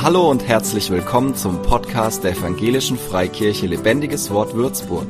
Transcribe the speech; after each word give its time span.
Hallo 0.00 0.30
und 0.30 0.46
herzlich 0.46 0.90
willkommen 0.90 1.34
zum 1.34 1.60
Podcast 1.60 2.22
der 2.22 2.30
Evangelischen 2.30 2.96
Freikirche 2.96 3.66
Lebendiges 3.66 4.30
Wort 4.30 4.54
Würzburg. 4.54 5.08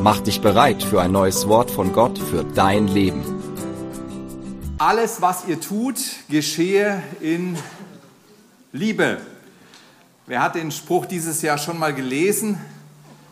Mach 0.00 0.18
dich 0.18 0.40
bereit 0.40 0.82
für 0.82 1.00
ein 1.00 1.12
neues 1.12 1.46
Wort 1.46 1.70
von 1.70 1.92
Gott 1.92 2.18
für 2.18 2.42
dein 2.42 2.88
Leben. 2.88 3.22
Alles, 4.78 5.22
was 5.22 5.46
ihr 5.46 5.60
tut, 5.60 6.00
geschehe 6.28 7.04
in 7.20 7.56
Liebe. 8.72 9.18
Wer 10.26 10.42
hat 10.42 10.56
den 10.56 10.72
Spruch 10.72 11.06
dieses 11.06 11.40
Jahr 11.42 11.56
schon 11.56 11.78
mal 11.78 11.94
gelesen? 11.94 12.60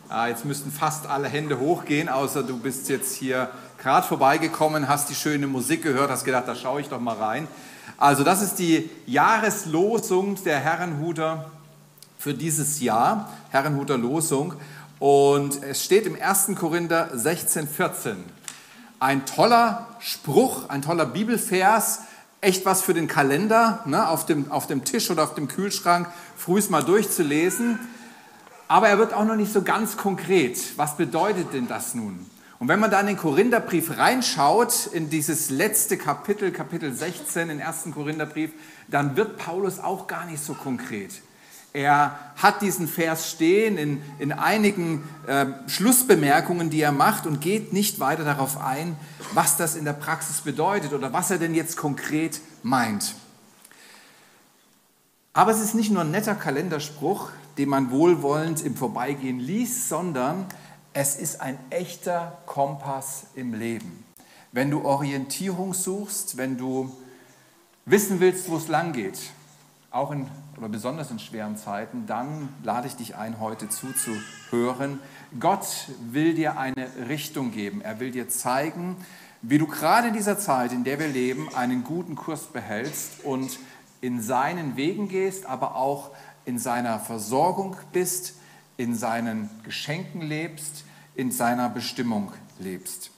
Ah, 0.07 0.27
jetzt 0.27 0.45
müssten 0.45 0.71
fast 0.71 1.07
alle 1.07 1.27
Hände 1.27 1.59
hochgehen, 1.59 2.07
außer 2.07 2.41
du 2.41 2.57
bist 2.57 2.87
jetzt 2.87 3.17
hier 3.17 3.49
gerade 3.79 4.07
vorbeigekommen, 4.07 4.87
hast 4.87 5.09
die 5.09 5.15
schöne 5.15 5.47
Musik 5.47 5.83
gehört, 5.83 6.09
hast 6.09 6.23
gedacht, 6.23 6.47
da 6.47 6.55
schaue 6.55 6.79
ich 6.79 6.87
doch 6.87 7.01
mal 7.01 7.17
rein. 7.17 7.49
Also 7.97 8.23
das 8.23 8.41
ist 8.41 8.55
die 8.55 8.89
Jahreslosung 9.05 10.41
der 10.43 10.59
Herrenhuter 10.59 11.49
für 12.17 12.33
dieses 12.33 12.81
Jahr, 12.81 13.31
Herrenhuter 13.51 13.97
Losung. 13.97 14.53
Und 14.99 15.61
es 15.63 15.83
steht 15.83 16.05
im 16.05 16.17
1. 16.19 16.51
Korinther 16.55 17.09
16, 17.13 17.67
14. 17.67 18.17
Ein 18.99 19.25
toller 19.25 19.87
Spruch, 19.99 20.69
ein 20.69 20.81
toller 20.81 21.05
Bibelvers, 21.05 21.99
echt 22.41 22.65
was 22.65 22.81
für 22.81 22.93
den 22.93 23.07
Kalender, 23.07 23.81
ne, 23.85 24.07
auf, 24.07 24.25
dem, 24.25 24.51
auf 24.51 24.67
dem 24.67 24.83
Tisch 24.83 25.09
oder 25.11 25.23
auf 25.23 25.35
dem 25.35 25.47
Kühlschrank, 25.47 26.07
frühs 26.37 26.69
mal 26.69 26.83
durchzulesen. 26.83 27.79
Aber 28.67 28.87
er 28.87 28.97
wird 28.97 29.13
auch 29.13 29.25
noch 29.25 29.35
nicht 29.35 29.53
so 29.53 29.61
ganz 29.61 29.97
konkret. 29.97 30.57
Was 30.77 30.97
bedeutet 30.97 31.53
denn 31.53 31.67
das 31.67 31.93
nun? 31.93 32.25
Und 32.65 32.69
wenn 32.69 32.79
man 32.79 32.89
dann 32.89 33.01
in 33.01 33.13
den 33.13 33.17
Korintherbrief 33.17 33.99
reinschaut, 33.99 34.87
in 34.91 35.11
dieses 35.11 35.51
letzte 35.51 35.97
Kapitel, 35.97 36.51
Kapitel 36.51 36.91
16, 36.91 37.49
den 37.49 37.59
ersten 37.59 37.93
Korintherbrief, 37.93 38.53
dann 38.87 39.15
wird 39.15 39.37
Paulus 39.37 39.77
auch 39.77 40.07
gar 40.07 40.25
nicht 40.25 40.43
so 40.43 40.55
konkret. 40.55 41.11
Er 41.73 42.17
hat 42.37 42.63
diesen 42.63 42.87
Vers 42.87 43.29
stehen 43.29 43.77
in, 43.77 44.01
in 44.17 44.31
einigen 44.31 45.03
äh, 45.27 45.45
Schlussbemerkungen, 45.67 46.71
die 46.71 46.81
er 46.81 46.91
macht 46.91 47.27
und 47.27 47.39
geht 47.39 47.71
nicht 47.71 47.99
weiter 47.99 48.23
darauf 48.23 48.59
ein, 48.59 48.95
was 49.35 49.57
das 49.57 49.75
in 49.75 49.85
der 49.85 49.93
Praxis 49.93 50.41
bedeutet 50.41 50.91
oder 50.91 51.13
was 51.13 51.29
er 51.29 51.37
denn 51.37 51.53
jetzt 51.53 51.77
konkret 51.77 52.41
meint. 52.63 53.13
Aber 55.33 55.51
es 55.51 55.61
ist 55.61 55.75
nicht 55.75 55.91
nur 55.91 56.01
ein 56.01 56.09
netter 56.09 56.33
Kalenderspruch, 56.33 57.29
den 57.59 57.69
man 57.69 57.91
wohlwollend 57.91 58.65
im 58.65 58.75
Vorbeigehen 58.75 59.39
liest, 59.39 59.87
sondern 59.87 60.47
es 60.95 61.17
ist 61.17 61.41
ein 61.41 61.59
echter 61.71 62.37
Kompass 62.45 63.25
im 63.35 63.53
Leben. 63.53 64.05
Wenn 64.53 64.71
du 64.71 64.85
Orientierung 64.85 65.73
suchst, 65.73 66.37
wenn 66.37 66.57
du 66.57 66.95
wissen 67.85 68.21
willst, 68.21 68.49
wo 68.49 68.55
es 68.55 68.69
lang 68.69 68.93
geht, 68.93 69.19
auch 69.91 70.11
in 70.11 70.27
oder 70.57 70.69
besonders 70.69 71.11
in 71.11 71.19
schweren 71.19 71.57
Zeiten, 71.57 72.05
dann 72.07 72.47
lade 72.63 72.87
ich 72.87 72.95
dich 72.95 73.17
ein, 73.17 73.41
heute 73.41 73.67
zuzuhören. 73.67 75.01
Gott 75.37 75.67
will 75.99 76.33
dir 76.33 76.57
eine 76.57 76.87
Richtung 77.09 77.51
geben. 77.51 77.81
Er 77.81 77.99
will 77.99 78.11
dir 78.11 78.29
zeigen, 78.29 78.95
wie 79.41 79.57
du 79.57 79.67
gerade 79.67 80.07
in 80.07 80.13
dieser 80.13 80.39
Zeit, 80.39 80.71
in 80.71 80.85
der 80.85 80.97
wir 80.97 81.09
leben, 81.09 81.53
einen 81.53 81.83
guten 81.83 82.15
Kurs 82.15 82.43
behältst 82.43 83.25
und 83.25 83.59
in 83.99 84.21
seinen 84.21 84.77
Wegen 84.77 85.09
gehst, 85.09 85.45
aber 85.45 85.75
auch 85.75 86.11
in 86.45 86.57
seiner 86.57 86.99
Versorgung 86.99 87.75
bist, 87.91 88.35
in 88.77 88.95
seinen 88.95 89.49
Geschenken 89.63 90.21
lebst, 90.21 90.84
in 91.15 91.31
seiner 91.31 91.69
Bestimmung 91.69 92.31
lebst. 92.59 93.11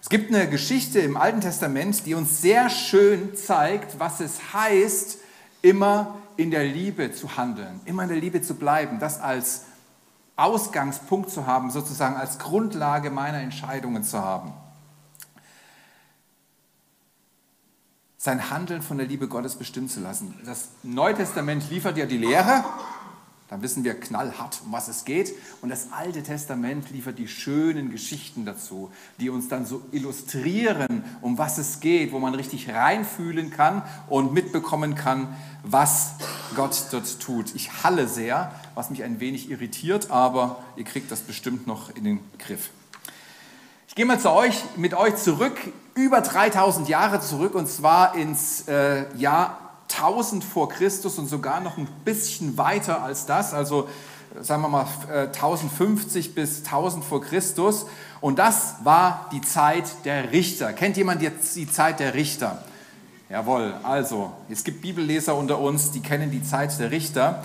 Es 0.00 0.10
gibt 0.10 0.34
eine 0.34 0.48
Geschichte 0.48 1.00
im 1.00 1.16
Alten 1.16 1.40
Testament, 1.40 2.04
die 2.04 2.14
uns 2.14 2.42
sehr 2.42 2.68
schön 2.68 3.34
zeigt, 3.36 3.98
was 3.98 4.20
es 4.20 4.52
heißt, 4.52 5.18
immer 5.62 6.18
in 6.36 6.50
der 6.50 6.64
Liebe 6.64 7.12
zu 7.12 7.38
handeln, 7.38 7.80
immer 7.86 8.02
in 8.02 8.10
der 8.10 8.18
Liebe 8.18 8.42
zu 8.42 8.54
bleiben, 8.54 8.98
das 8.98 9.18
als 9.20 9.62
Ausgangspunkt 10.36 11.30
zu 11.30 11.46
haben, 11.46 11.70
sozusagen 11.70 12.16
als 12.16 12.38
Grundlage 12.38 13.10
meiner 13.10 13.38
Entscheidungen 13.38 14.04
zu 14.04 14.18
haben. 14.18 14.52
Sein 18.18 18.50
Handeln 18.50 18.82
von 18.82 18.98
der 18.98 19.06
Liebe 19.06 19.28
Gottes 19.28 19.54
bestimmen 19.56 19.88
zu 19.88 20.00
lassen. 20.00 20.34
Das 20.44 20.68
Neue 20.82 21.14
Testament 21.14 21.70
liefert 21.70 21.96
ja 21.96 22.06
die 22.06 22.18
Lehre, 22.18 22.64
dann 23.54 23.62
wissen 23.62 23.84
wir 23.84 23.94
knallhart, 23.94 24.62
um 24.66 24.72
was 24.72 24.88
es 24.88 25.04
geht. 25.04 25.32
Und 25.62 25.68
das 25.68 25.92
Alte 25.92 26.24
Testament 26.24 26.90
liefert 26.90 27.20
die 27.20 27.28
schönen 27.28 27.92
Geschichten 27.92 28.44
dazu, 28.44 28.90
die 29.20 29.30
uns 29.30 29.46
dann 29.46 29.64
so 29.64 29.80
illustrieren, 29.92 31.04
um 31.20 31.38
was 31.38 31.58
es 31.58 31.78
geht, 31.78 32.10
wo 32.10 32.18
man 32.18 32.34
richtig 32.34 32.68
reinfühlen 32.70 33.52
kann 33.52 33.82
und 34.08 34.34
mitbekommen 34.34 34.96
kann, 34.96 35.36
was 35.62 36.14
Gott 36.56 36.86
dort 36.90 37.20
tut. 37.20 37.54
Ich 37.54 37.84
halle 37.84 38.08
sehr, 38.08 38.52
was 38.74 38.90
mich 38.90 39.04
ein 39.04 39.20
wenig 39.20 39.48
irritiert, 39.48 40.10
aber 40.10 40.64
ihr 40.74 40.84
kriegt 40.84 41.12
das 41.12 41.20
bestimmt 41.20 41.68
noch 41.68 41.94
in 41.94 42.02
den 42.02 42.20
Griff. 42.40 42.70
Ich 43.86 43.94
gehe 43.94 44.04
mal 44.04 44.18
zu 44.18 44.32
euch, 44.32 44.64
mit 44.74 44.94
euch 44.94 45.14
zurück, 45.14 45.56
über 45.94 46.22
3000 46.22 46.88
Jahre 46.88 47.20
zurück, 47.20 47.54
und 47.54 47.68
zwar 47.68 48.16
ins 48.16 48.66
äh, 48.66 49.16
Jahr 49.16 49.63
1000 49.98 50.44
vor 50.44 50.68
Christus 50.68 51.18
und 51.18 51.26
sogar 51.26 51.60
noch 51.60 51.78
ein 51.78 51.88
bisschen 52.04 52.58
weiter 52.58 53.02
als 53.02 53.26
das, 53.26 53.54
also 53.54 53.88
sagen 54.40 54.62
wir 54.62 54.68
mal 54.68 54.86
1050 55.08 56.26
äh, 56.26 56.30
bis 56.30 56.64
1000 56.64 57.04
vor 57.04 57.22
Christus. 57.22 57.86
Und 58.20 58.38
das 58.38 58.76
war 58.82 59.28
die 59.32 59.40
Zeit 59.40 59.84
der 60.04 60.32
Richter. 60.32 60.72
Kennt 60.72 60.96
jemand 60.96 61.22
jetzt 61.22 61.54
die 61.56 61.70
Zeit 61.70 62.00
der 62.00 62.14
Richter? 62.14 62.64
Jawohl, 63.30 63.74
also 63.82 64.32
es 64.50 64.64
gibt 64.64 64.82
Bibelleser 64.82 65.34
unter 65.34 65.58
uns, 65.58 65.90
die 65.90 66.00
kennen 66.00 66.30
die 66.30 66.42
Zeit 66.42 66.78
der 66.78 66.90
Richter. 66.90 67.44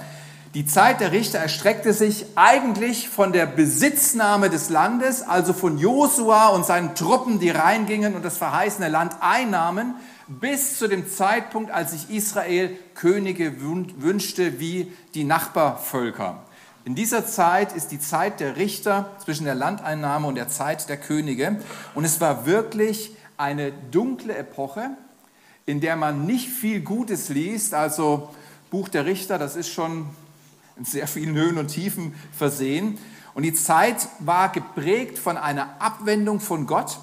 Die 0.56 0.66
Zeit 0.66 1.00
der 1.00 1.12
Richter 1.12 1.38
erstreckte 1.38 1.94
sich 1.94 2.26
eigentlich 2.36 3.08
von 3.08 3.32
der 3.32 3.46
Besitznahme 3.46 4.50
des 4.50 4.70
Landes, 4.70 5.22
also 5.22 5.54
von 5.54 5.78
Josua 5.78 6.48
und 6.48 6.66
seinen 6.66 6.96
Truppen, 6.96 7.40
die 7.40 7.52
reingingen 7.52 8.16
und 8.16 8.26
das 8.26 8.38
verheißene 8.38 8.90
Land 8.90 9.18
einnahmen, 9.22 9.94
bis 10.30 10.78
zu 10.78 10.88
dem 10.88 11.10
Zeitpunkt, 11.10 11.72
als 11.72 11.92
sich 11.92 12.10
Israel 12.10 12.78
Könige 12.94 13.56
wünschte 13.62 14.60
wie 14.60 14.92
die 15.16 15.24
Nachbarvölker. 15.24 16.44
In 16.86 16.96
dieser 16.96 17.26
Zeit 17.26 17.74
ist 17.74 17.92
die 17.92 18.00
Zeit 18.00 18.40
der 18.40 18.56
Richter 18.56 19.12
zwischen 19.24 19.46
der 19.46 19.56
Landeinnahme 19.56 20.28
und 20.28 20.36
der 20.36 20.48
Zeit 20.48 20.88
der 20.88 20.98
Könige. 20.98 21.60
Und 21.96 22.06
es 22.06 22.22
war 22.22 22.46
wirklich 22.46 23.16
eine 23.38 23.72
dunkle 23.72 24.36
Epoche, 24.36 24.92
in 25.66 25.82
der 25.82 25.96
man 25.96 26.26
nicht 26.26 26.50
viel 26.50 26.82
Gutes 26.82 27.30
liest. 27.30 27.74
Also 27.74 28.30
Buch 28.70 28.88
der 28.88 29.06
Richter, 29.06 29.38
das 29.38 29.56
ist 29.56 29.70
schon 29.70 30.08
in 30.78 30.86
sehr 30.86 31.08
vielen 31.08 31.36
Höhen 31.36 31.58
und 31.58 31.68
Tiefen 31.68 32.14
versehen. 32.32 32.98
Und 33.34 33.44
die 33.44 33.54
Zeit 33.54 34.08
war 34.20 34.52
geprägt 34.52 35.18
von 35.18 35.38
einer 35.38 35.82
Abwendung 35.82 36.40
von 36.40 36.66
Gott. 36.66 37.00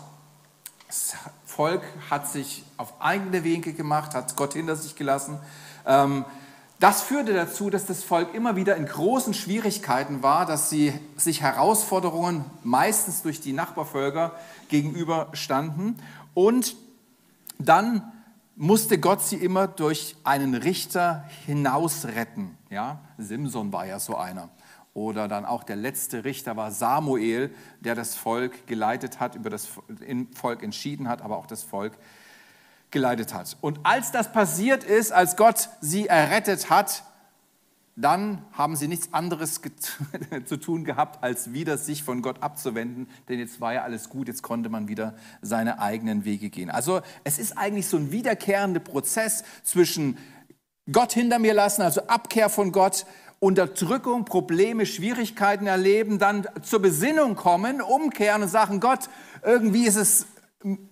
Volk 1.56 1.82
hat 2.10 2.28
sich 2.28 2.64
auf 2.76 3.00
eigene 3.00 3.42
Wege 3.42 3.72
gemacht, 3.72 4.14
hat 4.14 4.36
Gott 4.36 4.52
hinter 4.52 4.76
sich 4.76 4.94
gelassen. 4.94 5.38
Ähm, 5.86 6.26
das 6.78 7.00
führte 7.00 7.32
dazu, 7.32 7.70
dass 7.70 7.86
das 7.86 8.04
Volk 8.04 8.34
immer 8.34 8.56
wieder 8.56 8.76
in 8.76 8.84
großen 8.84 9.32
Schwierigkeiten 9.32 10.22
war, 10.22 10.44
dass 10.44 10.68
sie 10.68 10.92
sich 11.16 11.40
Herausforderungen 11.40 12.44
meistens 12.62 13.22
durch 13.22 13.40
die 13.40 13.54
Nachbarvölker 13.54 14.32
gegenüberstanden. 14.68 15.96
Und 16.34 16.76
dann 17.58 18.12
musste 18.56 18.98
Gott 18.98 19.22
sie 19.22 19.36
immer 19.36 19.66
durch 19.66 20.16
einen 20.24 20.54
Richter 20.54 21.24
hinausretten. 21.46 22.58
Ja, 22.68 23.00
Simson 23.16 23.72
war 23.72 23.86
ja 23.86 23.98
so 23.98 24.14
einer. 24.14 24.50
Oder 24.96 25.28
dann 25.28 25.44
auch 25.44 25.62
der 25.62 25.76
letzte 25.76 26.24
Richter 26.24 26.56
war 26.56 26.70
Samuel, 26.70 27.54
der 27.80 27.94
das 27.94 28.14
Volk 28.14 28.66
geleitet 28.66 29.20
hat, 29.20 29.34
über 29.34 29.50
das 29.50 29.68
Volk 30.34 30.62
entschieden 30.62 31.06
hat, 31.06 31.20
aber 31.20 31.36
auch 31.36 31.46
das 31.46 31.62
Volk 31.62 31.98
geleitet 32.90 33.34
hat. 33.34 33.58
Und 33.60 33.80
als 33.82 34.10
das 34.10 34.32
passiert 34.32 34.84
ist, 34.84 35.12
als 35.12 35.36
Gott 35.36 35.68
sie 35.82 36.06
errettet 36.06 36.70
hat, 36.70 37.02
dann 37.94 38.42
haben 38.52 38.74
sie 38.74 38.88
nichts 38.88 39.12
anderes 39.12 39.60
zu 40.46 40.56
tun 40.56 40.84
gehabt, 40.84 41.22
als 41.22 41.52
wieder 41.52 41.76
sich 41.76 42.02
von 42.02 42.22
Gott 42.22 42.42
abzuwenden, 42.42 43.06
denn 43.28 43.38
jetzt 43.38 43.60
war 43.60 43.74
ja 43.74 43.82
alles 43.82 44.08
gut, 44.08 44.28
jetzt 44.28 44.42
konnte 44.42 44.70
man 44.70 44.88
wieder 44.88 45.14
seine 45.42 45.78
eigenen 45.78 46.24
Wege 46.24 46.48
gehen. 46.48 46.70
Also 46.70 47.02
es 47.22 47.38
ist 47.38 47.58
eigentlich 47.58 47.86
so 47.86 47.98
ein 47.98 48.12
wiederkehrender 48.12 48.80
Prozess 48.80 49.44
zwischen 49.62 50.16
Gott 50.90 51.12
hinter 51.12 51.38
mir 51.38 51.52
lassen, 51.52 51.82
also 51.82 52.02
Abkehr 52.06 52.48
von 52.48 52.70
Gott, 52.70 53.06
Unterdrückung, 53.38 54.24
Probleme, 54.24 54.86
Schwierigkeiten 54.86 55.66
erleben, 55.66 56.18
dann 56.18 56.46
zur 56.62 56.80
Besinnung 56.80 57.36
kommen, 57.36 57.80
umkehren 57.80 58.42
und 58.42 58.48
sagen, 58.48 58.80
Gott, 58.80 59.08
irgendwie 59.42 59.86
ist 59.86 59.96
es 59.96 60.26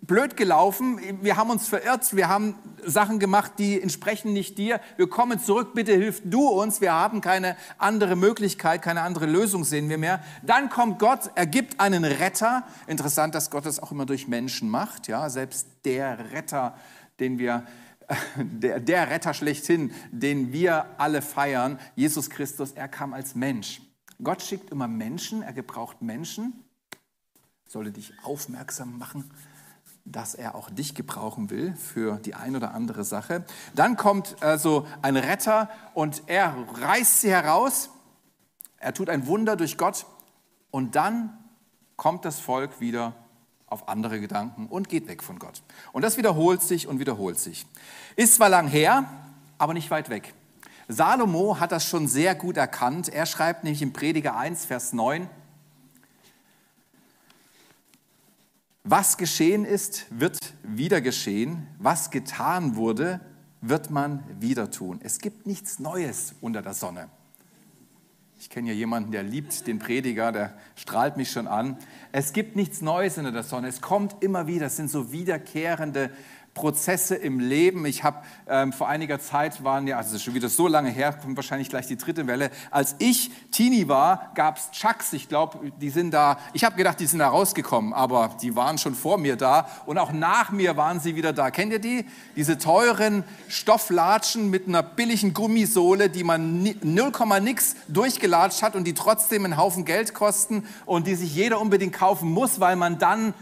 blöd 0.02 0.37
gelaufen, 0.37 1.00
wir 1.23 1.37
haben 1.37 1.50
uns 1.50 1.67
verirrt, 1.67 2.14
wir 2.14 2.29
haben 2.29 2.55
Sachen 2.85 3.19
gemacht, 3.19 3.52
die 3.58 3.81
entsprechen 3.81 4.32
nicht 4.32 4.58
dir, 4.58 4.81
wir 4.96 5.08
kommen 5.08 5.41
zurück, 5.41 5.70
bitte 5.75 5.93
hilf 5.93 6.23
du 6.25 6.46
uns, 6.46 6.81
wir 6.81 6.93
haben 6.93 7.20
keine 7.20 7.56
andere 7.79 8.14
Möglichkeit, 8.14 8.82
keine 8.82 9.00
andere 9.00 9.26
Lösung 9.26 9.64
sehen 9.64 9.88
wir 9.88 9.99
mehr. 9.99 10.23
Dann 10.43 10.69
kommt 10.69 10.99
Gott, 10.99 11.31
er 11.35 11.46
gibt 11.46 11.81
einen 11.81 12.05
Retter. 12.05 12.62
Interessant, 12.87 13.35
dass 13.35 13.50
Gott 13.50 13.67
das 13.67 13.82
auch 13.82 13.91
immer 13.91 14.06
durch 14.06 14.29
Menschen 14.29 14.70
macht, 14.70 15.08
ja, 15.08 15.29
selbst 15.29 15.67
der 15.85 16.32
Retter, 16.32 16.75
den 17.19 17.38
wir 17.38 17.64
der, 18.37 18.81
der 18.81 19.11
Retter 19.11 19.35
schlechthin, 19.35 19.93
den 20.11 20.53
wir 20.53 20.87
alle 20.99 21.23
feiern, 21.23 21.79
Jesus 21.95 22.31
Christus, 22.31 22.73
er 22.73 22.89
kam 22.89 23.15
als 23.15 23.35
Mensch. 23.35 23.81
Gott 24.23 24.43
schickt 24.43 24.71
immer 24.71 24.89
Menschen, 24.89 25.43
er 25.43 25.53
gebraucht 25.53 26.03
Menschen, 26.03 26.65
sollte 27.67 27.93
dich 27.93 28.12
aufmerksam 28.23 28.99
machen, 28.99 29.31
dass 30.05 30.35
er 30.35 30.55
auch 30.55 30.71
dich 30.71 30.95
gebrauchen 30.95 31.51
will 31.51 31.75
für 31.77 32.19
die 32.19 32.35
ein 32.35 32.55
oder 32.55 32.75
andere 32.75 33.05
Sache. 33.05 33.45
Dann 33.75 33.97
kommt 33.97 34.43
also 34.43 34.87
ein 35.03 35.17
Retter 35.17 35.71
und 35.95 36.23
er 36.27 36.55
reißt 36.75 37.23
sie 37.23 37.31
heraus, 37.31 37.91
er 38.77 38.93
tut 38.93 39.09
ein 39.09 39.27
Wunder 39.27 39.56
durch 39.56 39.79
Gott 39.79 40.06
und 40.71 40.95
dann 40.95 41.39
kommt 41.97 42.25
das 42.25 42.39
Volk 42.39 42.81
wieder 42.81 43.15
auf 43.75 43.88
andere 43.88 44.21
Gedanken 44.21 44.67
und 44.67 44.88
geht 44.88 45.09
weg 45.09 45.23
von 45.23 45.41
Gott. 45.41 45.62
Und 45.93 46.03
das 46.03 46.17
wiederholt 46.17 46.62
sich 46.62 46.87
und 46.87 47.00
wiederholt 47.00 47.38
sich. 47.38 47.67
Ist 48.15 48.37
zwar 48.37 48.49
lang 48.49 48.69
her, 48.69 49.05
aber 49.59 49.75
nicht 49.75 49.91
weit 49.91 50.09
weg. 50.11 50.32
Salomo 50.87 51.59
hat 51.59 51.73
das 51.73 51.85
schon 51.85 52.06
sehr 52.06 52.37
gut 52.37 52.56
erkannt. 52.56 53.09
Er 53.09 53.26
schreibt 53.26 53.65
nämlich 53.65 53.82
im 53.82 53.93
Prediger 53.93 54.37
1, 54.37 54.65
Vers 54.65 54.93
9, 54.93 55.29
was 58.85 59.17
geschehen 59.17 59.65
ist, 59.65 60.06
wird 60.11 60.38
wieder 60.62 61.00
geschehen. 61.00 61.67
Was 61.79 62.11
getan 62.11 62.77
wurde, 62.77 63.20
wird 63.61 63.91
man 63.91 64.23
wieder 64.41 64.70
tun. 64.70 65.00
Es 65.03 65.19
gibt 65.19 65.47
nichts 65.47 65.81
Neues 65.81 66.35
unter 66.41 66.62
der 66.62 66.75
Sonne. 66.75 67.09
Ich 68.44 68.50
kenne 68.50 68.69
ja 68.69 68.75
jemanden, 68.75 69.11
der 69.11 69.23
liebt 69.23 69.67
den 69.67 69.79
Prediger, 69.79 70.31
der 70.31 70.52
strahlt 70.76 71.17
mich 71.17 71.31
schon 71.31 71.46
an. 71.46 71.79
Es 72.12 72.35
gibt 72.35 72.56
nichts 72.56 72.82
Neues 72.82 73.17
unter 73.17 73.32
der 73.32 73.43
Sonne. 73.43 73.69
Es 73.69 73.81
kommt 73.81 74.23
immer 74.23 74.46
wieder. 74.46 74.67
Es 74.67 74.76
sind 74.76 74.91
so 74.91 75.12
wiederkehrende 75.12 76.11
Prozesse 76.55 77.17
im 77.17 77.41
Leben. 77.41 77.85
Ich 77.85 78.05
habe 78.05 78.19
ähm, 78.49 78.73
vor 78.73 78.89
einiger 78.89 79.21
Zeit 79.21 79.65
waren 79.65 79.87
ja, 79.87 79.97
also 79.97 80.11
das 80.11 80.17
ist 80.21 80.23
schon 80.23 80.35
wieder 80.35 80.49
so 80.49 80.69
lange 80.69 80.91
her, 80.91 81.12
kommt 81.12 81.37
wahrscheinlich 81.37 81.69
gleich 81.69 81.89
die 81.89 81.97
dritte 81.97 82.27
Welle. 82.27 82.51
Als 82.71 82.95
ich 83.01 83.31
Teenie 83.51 83.89
war, 83.89 84.31
gab 84.35 84.56
es 84.56 84.71
Chucks. 84.71 85.12
Ich 85.12 85.29
glaube, 85.29 85.73
die 85.81 85.91
sind 85.91 86.12
da. 86.12 86.39
Ich 86.53 86.65
habe 86.65 86.77
gedacht, 86.77 87.01
die 87.01 87.06
sind 87.06 87.19
da 87.19 87.29
rausgekommen, 87.29 87.93
aber 87.93 88.37
die 88.41 88.55
waren 88.55 88.79
schon 88.79 88.95
vor 88.95 89.19
mir 89.19 89.37
da 89.37 89.69
und 89.87 89.99
auch 89.99 90.12
nach 90.12 90.53
mir 90.53 90.77
waren 90.77 91.01
sie 91.01 91.17
wieder 91.17 91.33
da. 91.33 91.51
Kennt 91.51 91.73
ihr 91.73 91.81
die? 91.81 92.06
Diese 92.37 92.56
teuren 92.56 93.25
Stofflatschen 93.49 94.49
mit 94.49 94.69
einer 94.69 94.83
billigen 94.83 95.35
Gummisohle, 95.35 96.09
die 96.09 96.25
man 96.25 96.62
0, 96.83 97.12
nix 97.41 97.75
durchgelatscht 97.89 98.62
hat 98.62 98.77
und 98.77 98.85
die 98.85 98.95
trotzdem 98.95 99.45
einen 99.45 99.56
Haufen 99.56 99.85
Geld 99.85 100.15
kosten 100.15 100.65
und 100.87 101.06
die 101.06 101.17
sich 101.17 101.35
jeder 101.35 101.61
unbedingt 101.61 101.93
kaufen 101.93 102.31
muss, 102.31 102.61
weil 102.61 102.77
man 102.77 102.99
dann 102.99 103.35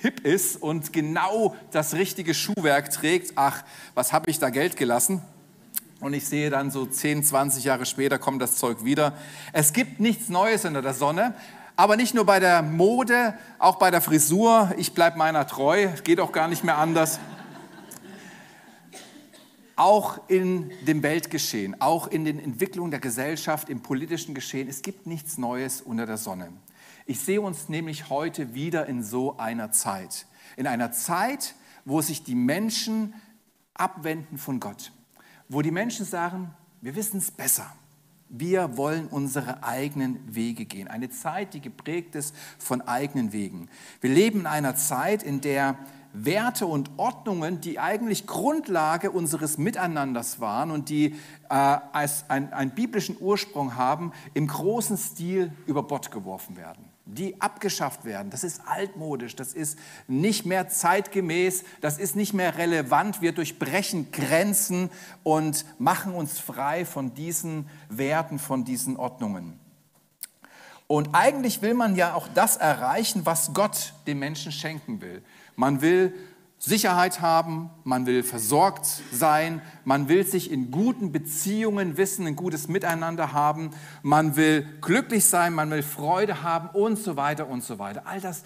hip 0.00 0.20
ist 0.26 0.56
und 0.56 0.92
genau 0.92 1.54
das 1.70 1.94
richtige 1.94 2.34
Schuhwerk 2.34 2.90
trägt, 2.90 3.32
ach, 3.36 3.62
was 3.94 4.12
habe 4.12 4.30
ich 4.30 4.38
da 4.38 4.50
Geld 4.50 4.76
gelassen? 4.76 5.22
Und 6.00 6.14
ich 6.14 6.26
sehe 6.26 6.48
dann 6.48 6.70
so 6.70 6.86
10, 6.86 7.22
20 7.22 7.64
Jahre 7.64 7.84
später 7.84 8.18
kommt 8.18 8.40
das 8.40 8.56
Zeug 8.56 8.84
wieder. 8.84 9.12
Es 9.52 9.74
gibt 9.74 10.00
nichts 10.00 10.30
Neues 10.30 10.64
unter 10.64 10.80
der 10.80 10.94
Sonne, 10.94 11.34
aber 11.76 11.96
nicht 11.96 12.14
nur 12.14 12.24
bei 12.24 12.40
der 12.40 12.62
Mode, 12.62 13.34
auch 13.58 13.76
bei 13.76 13.90
der 13.90 14.00
Frisur. 14.00 14.72
Ich 14.78 14.94
bleibe 14.94 15.18
meiner 15.18 15.46
treu, 15.46 15.88
geht 16.02 16.18
auch 16.20 16.32
gar 16.32 16.48
nicht 16.48 16.64
mehr 16.64 16.78
anders. 16.78 17.20
Auch 19.76 20.20
in 20.28 20.70
dem 20.86 21.02
Weltgeschehen, 21.02 21.78
auch 21.80 22.06
in 22.06 22.24
den 22.24 22.38
Entwicklungen 22.38 22.90
der 22.90 23.00
Gesellschaft, 23.00 23.68
im 23.68 23.82
politischen 23.82 24.34
Geschehen, 24.34 24.68
es 24.68 24.80
gibt 24.80 25.06
nichts 25.06 25.36
Neues 25.36 25.82
unter 25.82 26.06
der 26.06 26.16
Sonne. 26.16 26.48
Ich 27.10 27.18
sehe 27.18 27.40
uns 27.40 27.68
nämlich 27.68 28.08
heute 28.08 28.54
wieder 28.54 28.86
in 28.86 29.02
so 29.02 29.36
einer 29.36 29.72
Zeit. 29.72 30.26
In 30.56 30.68
einer 30.68 30.92
Zeit, 30.92 31.56
wo 31.84 32.00
sich 32.02 32.22
die 32.22 32.36
Menschen 32.36 33.14
abwenden 33.74 34.38
von 34.38 34.60
Gott. 34.60 34.92
Wo 35.48 35.60
die 35.60 35.72
Menschen 35.72 36.06
sagen, 36.06 36.54
wir 36.80 36.94
wissen 36.94 37.18
es 37.18 37.32
besser. 37.32 37.66
Wir 38.28 38.76
wollen 38.76 39.08
unsere 39.08 39.64
eigenen 39.64 40.20
Wege 40.32 40.66
gehen. 40.66 40.86
Eine 40.86 41.10
Zeit, 41.10 41.52
die 41.54 41.60
geprägt 41.60 42.14
ist 42.14 42.32
von 42.60 42.80
eigenen 42.80 43.32
Wegen. 43.32 43.68
Wir 44.00 44.10
leben 44.10 44.42
in 44.42 44.46
einer 44.46 44.76
Zeit, 44.76 45.24
in 45.24 45.40
der 45.40 45.78
Werte 46.12 46.66
und 46.66 46.92
Ordnungen, 46.96 47.60
die 47.60 47.80
eigentlich 47.80 48.28
Grundlage 48.28 49.10
unseres 49.10 49.58
Miteinanders 49.58 50.38
waren 50.38 50.70
und 50.70 50.88
die 50.88 51.16
äh, 51.48 51.54
als 51.54 52.30
ein, 52.30 52.52
einen 52.52 52.70
biblischen 52.70 53.16
Ursprung 53.18 53.74
haben, 53.74 54.12
im 54.32 54.46
großen 54.46 54.96
Stil 54.96 55.50
über 55.66 55.82
Bord 55.82 56.12
geworfen 56.12 56.56
werden 56.56 56.89
die 57.14 57.40
abgeschafft 57.40 58.04
werden. 58.04 58.30
Das 58.30 58.44
ist 58.44 58.62
altmodisch, 58.66 59.36
das 59.36 59.52
ist 59.52 59.78
nicht 60.08 60.46
mehr 60.46 60.68
zeitgemäß, 60.68 61.64
das 61.80 61.98
ist 61.98 62.16
nicht 62.16 62.34
mehr 62.34 62.56
relevant. 62.58 63.20
Wir 63.20 63.32
durchbrechen 63.32 64.12
Grenzen 64.12 64.90
und 65.22 65.64
machen 65.78 66.14
uns 66.14 66.38
frei 66.38 66.84
von 66.84 67.14
diesen 67.14 67.68
Werten, 67.88 68.38
von 68.38 68.64
diesen 68.64 68.96
Ordnungen. 68.96 69.58
Und 70.86 71.10
eigentlich 71.12 71.62
will 71.62 71.74
man 71.74 71.94
ja 71.94 72.14
auch 72.14 72.26
das 72.34 72.56
erreichen, 72.56 73.24
was 73.24 73.52
Gott 73.54 73.94
dem 74.08 74.18
Menschen 74.18 74.50
schenken 74.50 75.00
will. 75.00 75.22
Man 75.54 75.82
will 75.82 76.14
Sicherheit 76.62 77.22
haben, 77.22 77.70
man 77.84 78.04
will 78.04 78.22
versorgt 78.22 78.84
sein, 79.10 79.62
man 79.86 80.10
will 80.10 80.26
sich 80.26 80.50
in 80.50 80.70
guten 80.70 81.10
Beziehungen 81.10 81.96
wissen, 81.96 82.26
ein 82.26 82.36
gutes 82.36 82.68
Miteinander 82.68 83.32
haben, 83.32 83.70
man 84.02 84.36
will 84.36 84.68
glücklich 84.82 85.24
sein, 85.24 85.54
man 85.54 85.70
will 85.70 85.82
Freude 85.82 86.42
haben 86.42 86.68
und 86.74 86.98
so 86.98 87.16
weiter 87.16 87.48
und 87.48 87.64
so 87.64 87.78
weiter. 87.78 88.06
All 88.06 88.20
das, 88.20 88.42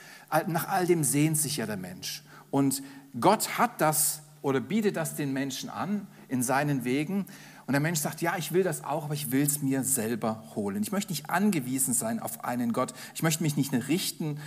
nach 0.46 0.68
all 0.68 0.86
dem 0.86 1.02
sehnt 1.02 1.38
sich 1.38 1.56
ja 1.56 1.66
der 1.66 1.76
Mensch. 1.76 2.22
Und 2.52 2.84
Gott 3.18 3.58
hat 3.58 3.80
das 3.80 4.22
oder 4.42 4.60
bietet 4.60 4.96
das 4.96 5.16
den 5.16 5.32
Menschen 5.32 5.68
an 5.68 6.06
in 6.28 6.40
seinen 6.40 6.84
Wegen. 6.84 7.26
Und 7.66 7.72
der 7.72 7.80
Mensch 7.80 7.98
sagt, 7.98 8.22
ja, 8.22 8.36
ich 8.38 8.52
will 8.52 8.62
das 8.62 8.84
auch, 8.84 9.06
aber 9.06 9.14
ich 9.14 9.32
will 9.32 9.42
es 9.42 9.60
mir 9.60 9.82
selber 9.82 10.44
holen. 10.54 10.80
Ich 10.84 10.92
möchte 10.92 11.10
nicht 11.10 11.30
angewiesen 11.30 11.94
sein 11.94 12.20
auf 12.20 12.44
einen 12.44 12.72
Gott. 12.72 12.94
Ich 13.16 13.24
möchte 13.24 13.42
mich 13.42 13.56
nicht 13.56 13.72
richten 13.88 14.38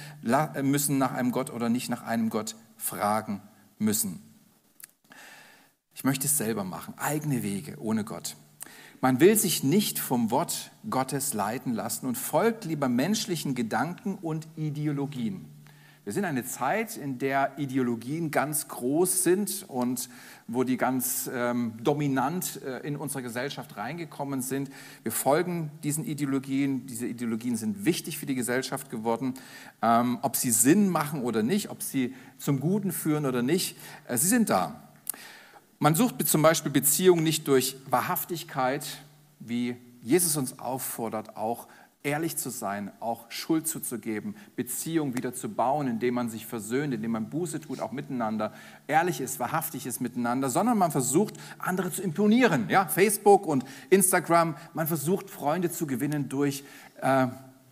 müssen 0.62 0.98
nach 0.98 1.12
einem 1.12 1.34
Gott 1.34 1.50
oder 1.50 1.68
nicht 1.68 1.90
nach 1.90 2.04
einem 2.04 2.30
Gott 2.30 2.56
fragen 2.78 3.42
müssen. 3.80 4.22
Ich 5.94 6.04
möchte 6.04 6.28
es 6.28 6.38
selber 6.38 6.64
machen, 6.64 6.94
eigene 6.98 7.44
Wege 7.44 7.76
ohne 7.80 8.04
Gott. 8.04 8.36
Man 9.02 9.20
will 9.20 9.36
sich 9.36 9.64
nicht 9.64 10.00
vom 10.00 10.32
Wort 10.32 10.72
Gottes 10.90 11.34
leiten 11.34 11.74
lassen 11.74 12.08
und 12.08 12.18
folgt 12.18 12.66
lieber 12.66 12.90
menschlichen 12.90 13.54
Gedanken 13.54 14.16
und 14.16 14.48
Ideologien. 14.56 15.46
Wir 16.08 16.14
sind 16.14 16.24
eine 16.24 16.46
Zeit, 16.46 16.96
in 16.96 17.18
der 17.20 17.52
Ideologien 17.58 18.32
ganz 18.32 18.70
groß 18.70 19.24
sind 19.24 19.66
und 19.68 20.08
wo 20.48 20.64
die 20.64 20.78
ganz 20.78 21.30
ähm, 21.34 21.74
dominant 21.84 22.62
äh, 22.64 22.78
in 22.88 22.96
unsere 22.96 23.22
Gesellschaft 23.22 23.76
reingekommen 23.76 24.42
sind. 24.42 24.70
Wir 25.04 25.12
folgen 25.12 25.70
diesen 25.84 26.06
Ideologien. 26.06 26.88
Diese 26.88 27.08
Ideologien 27.08 27.58
sind 27.58 27.84
wichtig 27.84 28.18
für 28.18 28.26
die 28.26 28.36
Gesellschaft 28.36 28.90
geworden. 28.90 29.34
Ähm, 29.82 30.20
ob 30.22 30.38
sie 30.38 30.52
Sinn 30.52 30.88
machen 30.88 31.24
oder 31.24 31.44
nicht, 31.44 31.72
ob 31.72 31.84
sie 31.84 32.16
zum 32.38 32.62
Guten 32.62 32.94
führen 32.94 33.26
oder 33.26 33.42
nicht, 33.42 33.76
äh, 34.08 34.16
sie 34.16 34.30
sind 34.30 34.50
da. 34.50 34.82
Man 35.80 35.94
sucht 35.94 36.26
zum 36.26 36.42
Beispiel 36.42 36.72
Beziehungen 36.72 37.24
nicht 37.26 37.50
durch 37.50 37.76
Wahrhaftigkeit, 37.90 38.88
wie 39.42 39.76
Jesus 40.02 40.38
uns 40.38 40.58
auffordert, 40.58 41.36
auch 41.36 41.68
ehrlich 42.04 42.38
zu 42.38 42.50
sein, 42.50 42.92
auch 43.00 43.30
Schuld 43.32 43.68
zuzugeben, 43.68 44.36
Beziehungen 44.56 45.16
wieder 45.16 45.34
zu 45.34 45.50
bauen, 45.50 45.88
indem 45.88 46.14
man 46.14 46.30
sich 46.30 46.46
versöhnt, 46.46 46.94
indem 46.94 47.12
man 47.12 47.30
Buße 47.30 47.60
tut, 47.60 47.82
auch 47.82 47.92
miteinander, 47.92 48.54
ehrlich 48.88 49.20
ist, 49.20 49.40
wahrhaftig 49.40 49.86
ist 49.86 50.00
miteinander, 50.00 50.50
sondern 50.50 50.78
man 50.78 50.92
versucht, 50.92 51.36
andere 51.58 51.92
zu 51.92 52.02
imponieren. 52.02 52.70
Ja, 52.70 52.88
Facebook 52.88 53.46
und 53.46 53.66
Instagram, 53.90 54.56
man 54.74 54.88
versucht, 54.88 55.30
Freunde 55.30 55.70
zu 55.70 55.88
gewinnen 55.88 56.30
durch, 56.30 56.64
äh, 57.02 57.28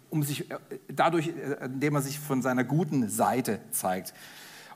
um 0.10 0.24
sich, 0.24 0.52
äh, 0.52 0.58
dadurch, 0.88 1.28
äh, 1.28 1.66
indem 1.66 1.94
man 1.94 2.04
sich 2.04 2.20
von 2.20 2.42
seiner 2.42 2.64
guten 2.64 3.10
Seite 3.10 3.60
zeigt. 3.72 4.14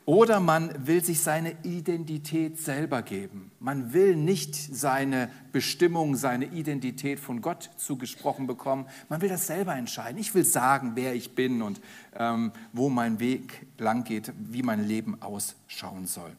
Oder 0.10 0.40
man 0.40 0.88
will 0.88 1.04
sich 1.04 1.22
seine 1.22 1.52
Identität 1.62 2.58
selber 2.58 3.04
geben. 3.04 3.52
Man 3.60 3.94
will 3.94 4.16
nicht 4.16 4.56
seine 4.56 5.30
Bestimmung, 5.52 6.16
seine 6.16 6.46
Identität 6.46 7.20
von 7.20 7.42
Gott 7.42 7.70
zugesprochen 7.78 8.48
bekommen. 8.48 8.88
Man 9.08 9.22
will 9.22 9.30
das 9.30 9.46
selber 9.46 9.76
entscheiden. 9.76 10.20
Ich 10.20 10.34
will 10.34 10.46
sagen, 10.46 10.94
wer 10.96 11.14
ich 11.14 11.36
bin 11.36 11.62
und 11.62 11.80
ähm, 12.16 12.54
wo 12.74 12.90
mein 12.90 13.20
Weg 13.20 13.68
lang 13.78 14.04
geht, 14.04 14.34
wie 14.36 14.64
mein 14.64 14.84
Leben 14.84 15.22
ausschauen 15.22 16.08
soll. 16.08 16.36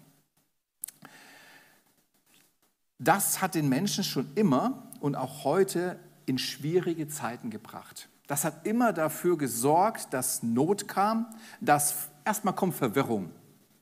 Das 2.99 3.41
hat 3.41 3.55
den 3.55 3.69
Menschen 3.69 4.03
schon 4.03 4.33
immer 4.35 4.91
und 4.99 5.15
auch 5.15 5.45
heute 5.45 5.97
in 6.27 6.39
schwierige 6.39 7.07
Zeiten 7.07 7.51
gebracht. 7.51 8.09
Das 8.27 8.45
hat 8.45 8.67
immer 8.67 8.93
dafür 8.93 9.39
gesorgt, 9.39 10.13
dass 10.13 10.43
Not 10.43 10.89
kam, 10.89 11.27
dass 11.61 12.09
erstmal 12.25 12.55
kommt 12.57 12.75
Verwirrung. 12.75 13.31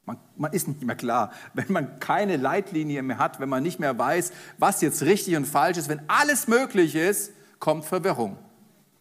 Man, 0.09 0.17
man, 0.37 0.53
ist 0.53 0.67
nicht 0.67 0.83
mehr 0.83 0.97
klar. 0.97 1.33
Wenn 1.55 1.71
man 1.71 2.01
keine 2.01 2.37
Leitlinie 2.37 3.03
mehr 3.03 3.19
hat, 3.19 3.41
wenn 3.41 3.49
man 3.49 3.63
nicht 3.63 3.79
mehr 3.79 3.99
weiß, 3.99 4.33
was 4.57 4.81
jetzt 4.81 5.03
richtig 5.03 5.37
und 5.37 5.47
falsch 5.47 5.77
ist, 5.77 5.89
wenn 5.89 6.01
alles 6.09 6.49
möglich 6.49 6.95
ist, 6.95 7.33
kommt 7.59 7.85
Verwirrung. 7.85 8.39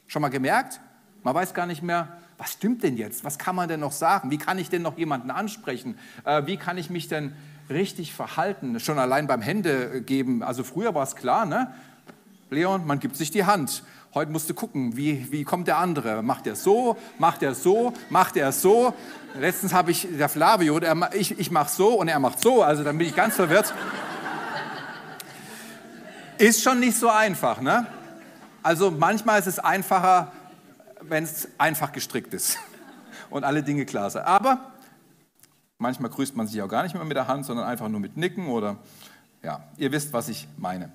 Schon 0.08 0.22
mal 0.22 0.28
gemerkt? 0.28 0.82
Man 1.24 1.34
weiß 1.34 1.54
gar 1.54 1.66
nicht 1.66 1.82
mehr, 1.82 2.18
was 2.38 2.52
stimmt 2.52 2.84
denn 2.84 2.98
jetzt? 2.98 3.24
Was 3.24 3.38
kann 3.38 3.56
man 3.56 3.70
denn 3.70 3.80
noch 3.80 3.94
sagen? 3.94 4.32
Wie 4.32 4.38
kann 4.38 4.60
ich 4.60 4.70
denn 4.70 4.82
noch 4.82 4.98
jemanden 4.98 5.32
ansprechen? 5.32 5.98
Äh, 6.26 6.46
wie 6.46 6.58
kann 6.58 6.78
ich 6.78 6.90
mich 6.90 7.08
denn 7.08 7.34
richtig 7.70 8.14
verhalten, 8.14 8.80
schon 8.80 9.00
allein 9.00 9.28
beim 9.28 9.42
Hände 9.42 10.02
geben. 10.02 10.44
Also 10.44 10.64
früher 10.64 10.94
war 10.94 11.04
es 11.04 11.16
klar, 11.16 11.46
ne? 11.46 11.74
Leon, 12.50 12.86
man 12.86 13.00
gibt 13.00 13.16
sich 13.16 13.32
die 13.32 13.46
Hand. 13.46 13.84
Heute 14.14 14.32
musst 14.32 14.50
du 14.50 14.54
gucken, 14.54 14.96
wie, 14.96 15.32
wie 15.32 15.44
kommt 15.44 15.68
der 15.68 15.78
andere? 15.78 16.24
Macht 16.24 16.48
er 16.48 16.56
so? 16.56 16.98
Macht 17.20 17.44
er 17.44 17.54
so? 17.54 17.94
Macht 18.10 18.38
er 18.38 18.52
so? 18.52 18.94
Letztens 19.40 19.74
habe 19.74 19.92
ich, 19.92 20.08
der 20.10 20.30
Flavio, 20.30 20.80
der, 20.80 20.96
ich, 21.14 21.38
ich 21.38 21.52
mache 21.52 21.70
so 21.70 22.00
und 22.00 22.08
er 22.08 22.20
macht 22.20 22.42
so, 22.42 22.64
also 22.64 22.84
dann 22.84 22.98
bin 22.98 23.08
ich 23.08 23.16
ganz 23.16 23.36
verwirrt. 23.36 23.74
Ist 26.38 26.64
schon 26.64 26.80
nicht 26.80 26.98
so 26.98 27.10
einfach, 27.10 27.62
ne? 27.62 27.86
Also 28.64 28.92
manchmal 28.92 29.40
ist 29.40 29.48
es 29.48 29.60
einfacher, 29.60 30.32
wenn 31.02 31.24
es 31.24 31.50
einfach 31.58 31.92
gestrickt 31.92 32.34
ist 32.34 32.58
und 33.30 33.44
alle 33.44 33.62
Dinge 33.62 33.86
klar 33.86 34.10
sind. 34.10 34.22
Aber 34.22 34.72
manchmal 35.78 36.10
grüßt 36.10 36.36
man 36.36 36.48
sich 36.48 36.62
auch 36.62 36.70
gar 36.70 36.84
nicht 36.84 36.96
mehr 36.96 37.04
mit 37.06 37.18
der 37.18 37.28
Hand, 37.28 37.46
sondern 37.46 37.66
einfach 37.66 37.90
nur 37.90 38.00
mit 38.00 38.18
Nicken 38.18 38.48
oder 38.48 38.78
ja, 39.44 39.64
ihr 39.78 39.92
wisst, 39.92 40.14
was 40.14 40.30
ich 40.30 40.48
meine. 40.58 40.92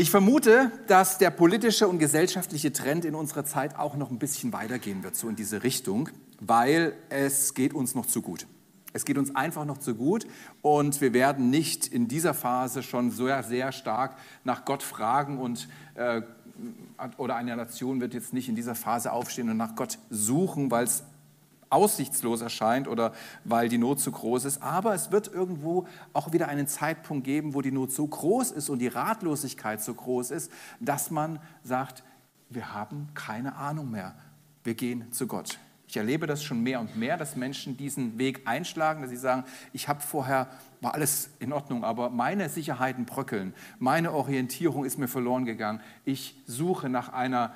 Ich 0.00 0.12
vermute, 0.12 0.70
dass 0.86 1.18
der 1.18 1.30
politische 1.30 1.88
und 1.88 1.98
gesellschaftliche 1.98 2.72
Trend 2.72 3.04
in 3.04 3.16
unserer 3.16 3.44
Zeit 3.44 3.76
auch 3.76 3.96
noch 3.96 4.12
ein 4.12 4.20
bisschen 4.20 4.52
weitergehen 4.52 5.02
wird, 5.02 5.16
so 5.16 5.28
in 5.28 5.34
diese 5.34 5.64
Richtung, 5.64 6.08
weil 6.38 6.92
es 7.08 7.52
geht 7.52 7.74
uns 7.74 7.96
noch 7.96 8.06
zu 8.06 8.22
gut. 8.22 8.46
Es 8.92 9.04
geht 9.04 9.18
uns 9.18 9.34
einfach 9.34 9.64
noch 9.64 9.78
zu 9.78 9.96
gut 9.96 10.24
und 10.62 11.00
wir 11.00 11.12
werden 11.14 11.50
nicht 11.50 11.88
in 11.88 12.06
dieser 12.06 12.32
Phase 12.32 12.84
schon 12.84 13.10
sehr, 13.10 13.42
sehr 13.42 13.72
stark 13.72 14.16
nach 14.44 14.64
Gott 14.64 14.84
fragen 14.84 15.38
und 15.38 15.68
äh, 15.96 16.22
oder 17.16 17.34
eine 17.34 17.56
Nation 17.56 18.00
wird 18.00 18.14
jetzt 18.14 18.32
nicht 18.32 18.48
in 18.48 18.54
dieser 18.54 18.76
Phase 18.76 19.10
aufstehen 19.10 19.50
und 19.50 19.56
nach 19.56 19.74
Gott 19.74 19.98
suchen, 20.10 20.70
weil 20.70 20.84
es 20.84 21.02
aussichtslos 21.70 22.40
erscheint 22.40 22.88
oder 22.88 23.12
weil 23.44 23.68
die 23.68 23.78
Not 23.78 24.00
zu 24.00 24.10
groß 24.10 24.44
ist. 24.44 24.62
Aber 24.62 24.94
es 24.94 25.12
wird 25.12 25.28
irgendwo 25.28 25.86
auch 26.12 26.32
wieder 26.32 26.48
einen 26.48 26.66
Zeitpunkt 26.66 27.24
geben, 27.24 27.54
wo 27.54 27.62
die 27.62 27.72
Not 27.72 27.92
so 27.92 28.06
groß 28.06 28.52
ist 28.52 28.68
und 28.68 28.78
die 28.78 28.88
Ratlosigkeit 28.88 29.82
so 29.82 29.94
groß 29.94 30.30
ist, 30.30 30.50
dass 30.80 31.10
man 31.10 31.40
sagt, 31.62 32.04
wir 32.50 32.74
haben 32.74 33.08
keine 33.14 33.56
Ahnung 33.56 33.90
mehr. 33.90 34.14
Wir 34.64 34.74
gehen 34.74 35.12
zu 35.12 35.26
Gott. 35.26 35.58
Ich 35.86 35.96
erlebe 35.96 36.26
das 36.26 36.44
schon 36.44 36.62
mehr 36.62 36.80
und 36.80 36.96
mehr, 36.96 37.16
dass 37.16 37.34
Menschen 37.34 37.78
diesen 37.78 38.18
Weg 38.18 38.42
einschlagen, 38.46 39.00
dass 39.00 39.10
sie 39.10 39.16
sagen, 39.16 39.44
ich 39.72 39.88
habe 39.88 40.02
vorher, 40.02 40.48
war 40.82 40.92
alles 40.92 41.30
in 41.38 41.50
Ordnung, 41.50 41.82
aber 41.82 42.10
meine 42.10 42.50
Sicherheiten 42.50 43.06
bröckeln, 43.06 43.54
meine 43.78 44.12
Orientierung 44.12 44.84
ist 44.84 44.98
mir 44.98 45.08
verloren 45.08 45.46
gegangen. 45.46 45.80
Ich 46.04 46.36
suche 46.46 46.90
nach, 46.90 47.14
einer, 47.14 47.54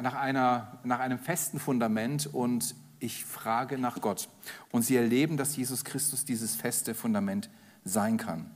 nach, 0.00 0.14
einer, 0.14 0.78
nach 0.82 0.98
einem 0.98 1.20
festen 1.20 1.60
Fundament 1.60 2.26
und 2.26 2.74
ich 3.00 3.24
frage 3.24 3.78
nach 3.78 4.00
Gott. 4.00 4.28
Und 4.72 4.82
sie 4.82 4.96
erleben, 4.96 5.36
dass 5.36 5.56
Jesus 5.56 5.84
Christus 5.84 6.24
dieses 6.24 6.56
feste 6.56 6.94
Fundament 6.94 7.50
sein 7.84 8.16
kann. 8.16 8.50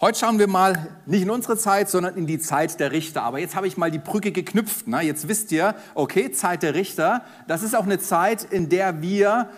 Heute 0.00 0.18
schauen 0.18 0.38
wir 0.38 0.48
mal 0.48 1.00
nicht 1.06 1.22
in 1.22 1.30
unsere 1.30 1.56
Zeit, 1.56 1.88
sondern 1.88 2.16
in 2.16 2.26
die 2.26 2.38
Zeit 2.38 2.78
der 2.80 2.92
Richter. 2.92 3.22
Aber 3.22 3.38
jetzt 3.38 3.54
habe 3.54 3.66
ich 3.66 3.76
mal 3.76 3.90
die 3.90 3.98
Brücke 3.98 4.32
geknüpft. 4.32 4.88
Ne? 4.88 5.02
Jetzt 5.02 5.28
wisst 5.28 5.52
ihr, 5.52 5.74
okay, 5.94 6.32
Zeit 6.32 6.62
der 6.62 6.74
Richter, 6.74 7.24
das 7.46 7.62
ist 7.62 7.74
auch 7.74 7.84
eine 7.84 7.98
Zeit, 7.98 8.44
in 8.44 8.68
der 8.68 9.00
wir 9.00 9.50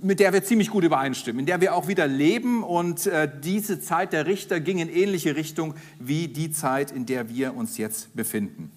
mit 0.00 0.20
der 0.20 0.32
wir 0.32 0.44
ziemlich 0.44 0.70
gut 0.70 0.84
übereinstimmen, 0.84 1.40
in 1.40 1.46
der 1.46 1.60
wir 1.60 1.74
auch 1.74 1.88
wieder 1.88 2.06
leben. 2.06 2.62
Und 2.62 3.06
äh, 3.06 3.28
diese 3.42 3.80
Zeit 3.80 4.12
der 4.12 4.26
Richter 4.26 4.60
ging 4.60 4.78
in 4.78 4.88
ähnliche 4.88 5.36
Richtung 5.36 5.74
wie 5.98 6.28
die 6.28 6.50
Zeit, 6.50 6.90
in 6.92 7.04
der 7.04 7.28
wir 7.28 7.56
uns 7.56 7.78
jetzt 7.78 8.14
befinden. 8.14 8.70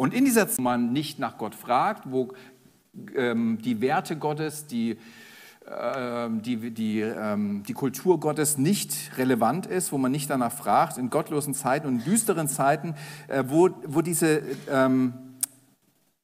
Und 0.00 0.14
in 0.14 0.24
dieser 0.24 0.48
Zeit, 0.48 0.56
wo 0.56 0.62
man 0.62 0.94
nicht 0.94 1.18
nach 1.18 1.36
Gott 1.36 1.54
fragt, 1.54 2.10
wo 2.10 2.32
ähm, 3.14 3.58
die 3.60 3.82
Werte 3.82 4.16
Gottes, 4.16 4.66
die, 4.66 4.96
ähm, 5.68 6.40
die, 6.40 6.70
die, 6.70 7.00
ähm, 7.00 7.64
die 7.68 7.74
Kultur 7.74 8.18
Gottes 8.18 8.56
nicht 8.56 9.18
relevant 9.18 9.66
ist, 9.66 9.92
wo 9.92 9.98
man 9.98 10.10
nicht 10.10 10.30
danach 10.30 10.54
fragt, 10.54 10.96
in 10.96 11.10
gottlosen 11.10 11.52
Zeiten 11.52 11.86
und 11.86 12.06
düsteren 12.06 12.48
Zeiten, 12.48 12.94
äh, 13.28 13.44
wo, 13.46 13.68
wo 13.86 14.00
diese, 14.00 14.40
ähm, 14.70 15.12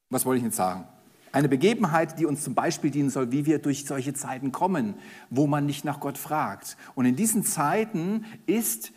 was 0.09 0.25
wollte 0.25 0.39
ich 0.39 0.45
jetzt 0.45 0.57
sagen? 0.57 0.85
Eine 1.31 1.47
Begebenheit, 1.47 2.17
die 2.17 2.25
uns 2.25 2.43
zum 2.43 2.55
Beispiel 2.55 2.89
dienen 2.89 3.11
soll, 3.11 3.31
wie 3.31 3.45
wir 3.45 3.59
durch 3.59 3.85
solche 3.85 4.15
Zeiten 4.15 4.51
kommen, 4.51 4.95
wo 5.29 5.45
man 5.45 5.67
nicht 5.67 5.85
nach 5.85 5.99
Gott 5.99 6.17
fragt. 6.17 6.77
Und 6.95 7.05
in 7.05 7.15
diesen 7.15 7.43
Zeiten 7.43 8.25
ist 8.47 8.91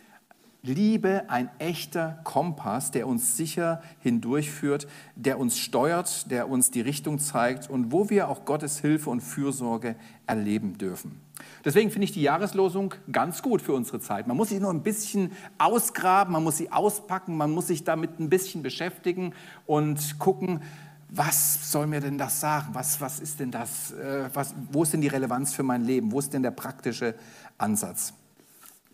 Liebe 0.63 1.23
ein 1.27 1.49
echter 1.57 2.19
Kompass, 2.23 2.91
der 2.91 3.07
uns 3.07 3.35
sicher 3.35 3.81
hindurchführt, 3.99 4.87
der 5.15 5.39
uns 5.39 5.57
steuert, 5.57 6.29
der 6.29 6.49
uns 6.49 6.69
die 6.69 6.81
Richtung 6.81 7.17
zeigt 7.17 7.67
und 7.67 7.91
wo 7.91 8.11
wir 8.11 8.29
auch 8.29 8.45
Gottes 8.45 8.79
Hilfe 8.79 9.09
und 9.09 9.21
Fürsorge 9.21 9.95
erleben 10.27 10.77
dürfen. 10.77 11.19
Deswegen 11.65 11.89
finde 11.89 12.05
ich 12.05 12.11
die 12.11 12.21
Jahreslosung 12.21 12.93
ganz 13.11 13.41
gut 13.41 13.63
für 13.63 13.73
unsere 13.73 13.99
Zeit. 13.99 14.27
Man 14.27 14.37
muss 14.37 14.49
sich 14.49 14.59
nur 14.59 14.71
ein 14.71 14.83
bisschen 14.83 15.31
ausgraben, 15.57 16.33
man 16.33 16.43
muss 16.43 16.57
sie 16.57 16.71
auspacken, 16.71 17.37
man 17.37 17.49
muss 17.49 17.67
sich 17.67 17.83
damit 17.83 18.19
ein 18.19 18.29
bisschen 18.29 18.61
beschäftigen 18.61 19.33
und 19.65 20.19
gucken, 20.19 20.61
was 21.09 21.71
soll 21.71 21.87
mir 21.87 22.01
denn 22.01 22.19
das 22.19 22.39
sagen? 22.39 22.67
Was, 22.73 23.01
was 23.01 23.19
ist 23.19 23.39
denn 23.39 23.51
das? 23.51 23.91
Äh, 23.91 24.29
was, 24.33 24.53
wo 24.71 24.83
ist 24.83 24.93
denn 24.93 25.01
die 25.01 25.07
Relevanz 25.07 25.53
für 25.53 25.63
mein 25.63 25.83
Leben? 25.83 26.11
Wo 26.11 26.19
ist 26.19 26.33
denn 26.33 26.43
der 26.43 26.51
praktische 26.51 27.15
Ansatz? 27.57 28.13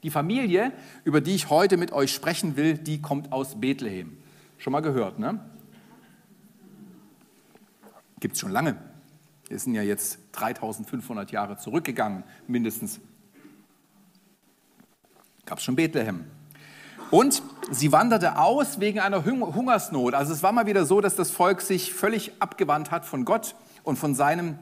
Die 0.03 0.09
Familie, 0.09 0.71
über 1.03 1.21
die 1.21 1.35
ich 1.35 1.49
heute 1.49 1.77
mit 1.77 1.91
euch 1.91 2.13
sprechen 2.13 2.55
will, 2.55 2.77
die 2.77 3.01
kommt 3.01 3.31
aus 3.31 3.59
Bethlehem. 3.59 4.17
Schon 4.57 4.73
mal 4.73 4.81
gehört, 4.81 5.19
ne? 5.19 5.39
Gibt 8.19 8.35
es 8.35 8.41
schon 8.41 8.51
lange. 8.51 8.77
Wir 9.47 9.59
sind 9.59 9.75
ja 9.75 9.81
jetzt 9.81 10.19
3500 10.33 11.31
Jahre 11.31 11.57
zurückgegangen, 11.57 12.23
mindestens. 12.47 12.99
Gab 15.45 15.59
es 15.59 15.63
schon 15.63 15.75
Bethlehem. 15.75 16.25
Und 17.09 17.41
sie 17.71 17.91
wanderte 17.91 18.37
aus 18.37 18.79
wegen 18.79 18.99
einer 18.99 19.23
Hungersnot. 19.23 20.13
Also 20.13 20.33
es 20.33 20.43
war 20.43 20.51
mal 20.51 20.65
wieder 20.65 20.85
so, 20.85 20.99
dass 20.99 21.15
das 21.15 21.31
Volk 21.31 21.61
sich 21.61 21.93
völlig 21.93 22.33
abgewandt 22.41 22.91
hat 22.91 23.05
von 23.05 23.23
Gott 23.23 23.55
und 23.83 23.97
von 23.97 24.13
seinem 24.13 24.59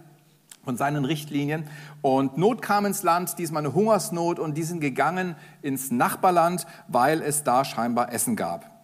von 0.65 0.75
seinen 0.75 1.05
Richtlinien. 1.05 1.69
Und 2.01 2.37
Not 2.37 2.61
kam 2.61 2.85
ins 2.85 3.03
Land, 3.03 3.37
diesmal 3.37 3.63
eine 3.63 3.73
Hungersnot, 3.73 4.39
und 4.39 4.57
die 4.57 4.63
sind 4.63 4.81
gegangen 4.81 5.35
ins 5.61 5.91
Nachbarland, 5.91 6.67
weil 6.89 7.21
es 7.21 7.43
da 7.43 7.63
scheinbar 7.63 8.11
Essen 8.11 8.35
gab. 8.35 8.75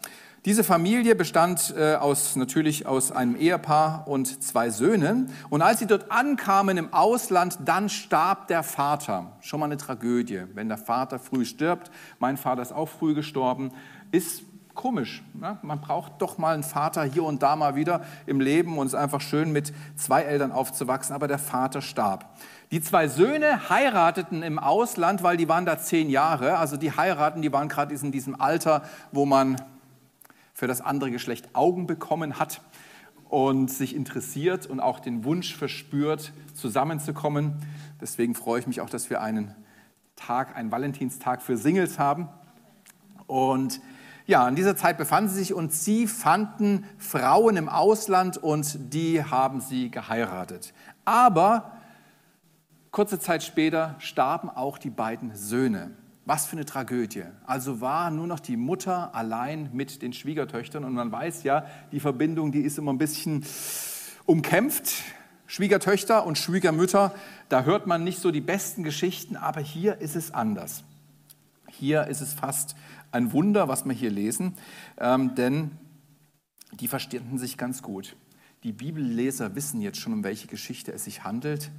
Diese 0.45 0.63
Familie 0.63 1.13
bestand 1.13 1.71
äh, 1.77 1.93
aus, 1.93 2.35
natürlich 2.35 2.87
aus 2.87 3.11
einem 3.11 3.35
Ehepaar 3.35 4.07
und 4.07 4.41
zwei 4.43 4.71
Söhnen. 4.71 5.29
Und 5.51 5.61
als 5.61 5.77
sie 5.77 5.85
dort 5.85 6.11
ankamen 6.11 6.77
im 6.77 6.93
Ausland, 6.93 7.59
dann 7.65 7.89
starb 7.89 8.47
der 8.47 8.63
Vater. 8.63 9.33
Schon 9.41 9.59
mal 9.59 9.67
eine 9.67 9.77
Tragödie, 9.77 10.41
wenn 10.55 10.67
der 10.67 10.79
Vater 10.79 11.19
früh 11.19 11.45
stirbt. 11.45 11.91
Mein 12.17 12.37
Vater 12.37 12.63
ist 12.63 12.71
auch 12.71 12.89
früh 12.89 13.13
gestorben. 13.13 13.71
Ist 14.11 14.41
komisch. 14.73 15.23
Ne? 15.33 15.57
Man 15.61 15.81
braucht 15.81 16.21
doch 16.21 16.37
mal 16.37 16.53
einen 16.53 16.63
Vater 16.63 17.03
hier 17.03 17.23
und 17.23 17.43
da 17.43 17.55
mal 17.55 17.75
wieder 17.75 18.01
im 18.25 18.39
Leben 18.39 18.77
und 18.77 18.87
es 18.87 18.93
ist 18.93 18.99
einfach 18.99 19.21
schön, 19.21 19.51
mit 19.51 19.73
zwei 19.95 20.23
Eltern 20.23 20.51
aufzuwachsen. 20.51 21.15
Aber 21.15 21.27
der 21.27 21.39
Vater 21.39 21.81
starb. 21.81 22.37
Die 22.71 22.81
zwei 22.81 23.07
Söhne 23.07 23.69
heirateten 23.69 24.43
im 24.43 24.57
Ausland, 24.57 25.23
weil 25.23 25.37
die 25.37 25.49
waren 25.49 25.65
da 25.65 25.77
zehn 25.77 26.09
Jahre. 26.09 26.57
Also 26.57 26.77
die 26.77 26.91
heiraten, 26.95 27.41
die 27.41 27.51
waren 27.51 27.67
gerade 27.67 27.93
in 27.93 28.11
diesem 28.11 28.39
Alter, 28.39 28.83
wo 29.11 29.25
man 29.25 29.57
für 30.53 30.67
das 30.67 30.81
andere 30.81 31.11
Geschlecht 31.11 31.55
Augen 31.55 31.87
bekommen 31.87 32.39
hat 32.39 32.61
und 33.29 33.71
sich 33.71 33.95
interessiert 33.95 34.67
und 34.67 34.79
auch 34.79 34.99
den 34.99 35.23
Wunsch 35.23 35.55
verspürt, 35.55 36.33
zusammenzukommen. 36.53 37.55
Deswegen 37.99 38.35
freue 38.35 38.59
ich 38.59 38.67
mich 38.67 38.81
auch, 38.81 38.89
dass 38.89 39.09
wir 39.09 39.21
einen 39.21 39.55
Tag, 40.15 40.55
einen 40.55 40.71
Valentinstag 40.71 41.41
für 41.41 41.57
Singles 41.57 41.97
haben. 41.97 42.29
Und 43.27 43.81
ja, 44.25 44.47
in 44.47 44.55
dieser 44.55 44.75
Zeit 44.75 44.97
befanden 44.97 45.29
sie 45.29 45.39
sich 45.39 45.53
und 45.53 45.73
sie 45.73 46.07
fanden 46.07 46.85
Frauen 46.97 47.57
im 47.57 47.69
Ausland 47.69 48.37
und 48.37 48.93
die 48.93 49.23
haben 49.23 49.61
sie 49.61 49.89
geheiratet. 49.89 50.73
Aber 51.05 51.71
kurze 52.91 53.19
Zeit 53.19 53.43
später 53.43 53.95
starben 53.99 54.49
auch 54.49 54.77
die 54.77 54.89
beiden 54.89 55.35
Söhne. 55.35 55.91
Was 56.25 56.45
für 56.45 56.55
eine 56.55 56.65
Tragödie. 56.65 57.23
Also 57.47 57.81
war 57.81 58.11
nur 58.11 58.27
noch 58.27 58.39
die 58.39 58.55
Mutter 58.55 59.15
allein 59.15 59.69
mit 59.73 60.03
den 60.03 60.13
Schwiegertöchtern 60.13 60.83
und 60.83 60.93
man 60.93 61.11
weiß 61.11 61.43
ja, 61.43 61.65
die 61.91 61.99
Verbindung, 61.99 62.51
die 62.51 62.61
ist 62.61 62.77
immer 62.77 62.93
ein 62.93 62.99
bisschen 62.99 63.43
umkämpft. 64.25 64.93
Schwiegertöchter 65.47 66.25
und 66.25 66.37
Schwiegermütter, 66.37 67.13
da 67.49 67.63
hört 67.63 67.87
man 67.87 68.05
nicht 68.05 68.21
so 68.21 68.31
die 68.31 68.39
besten 68.39 68.83
Geschichten, 68.83 69.35
aber 69.35 69.59
hier 69.59 69.99
ist 69.99 70.15
es 70.15 70.33
anders. 70.33 70.83
Hier 71.67 72.07
ist 72.07 72.21
es 72.21 72.33
fast 72.33 72.75
ein 73.11 73.33
Wunder, 73.33 73.67
was 73.67 73.85
wir 73.85 73.93
hier 73.93 74.11
lesen, 74.11 74.53
ähm, 74.97 75.35
denn 75.35 75.71
die 76.73 76.87
verstanden 76.87 77.37
sich 77.37 77.57
ganz 77.57 77.81
gut. 77.81 78.15
Die 78.63 78.71
Bibelleser 78.71 79.55
wissen 79.55 79.81
jetzt 79.81 79.99
schon, 79.99 80.13
um 80.13 80.23
welche 80.23 80.47
Geschichte 80.47 80.91
es 80.91 81.05
sich 81.05 81.23
handelt. 81.23 81.71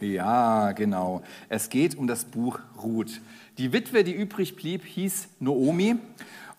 Ja, 0.00 0.72
genau. 0.72 1.22
Es 1.48 1.70
geht 1.70 1.96
um 1.96 2.06
das 2.06 2.24
Buch 2.24 2.60
Ruth. 2.82 3.20
Die 3.56 3.72
Witwe, 3.72 4.04
die 4.04 4.12
übrig 4.12 4.54
blieb, 4.56 4.84
hieß 4.84 5.28
Noomi. 5.40 5.96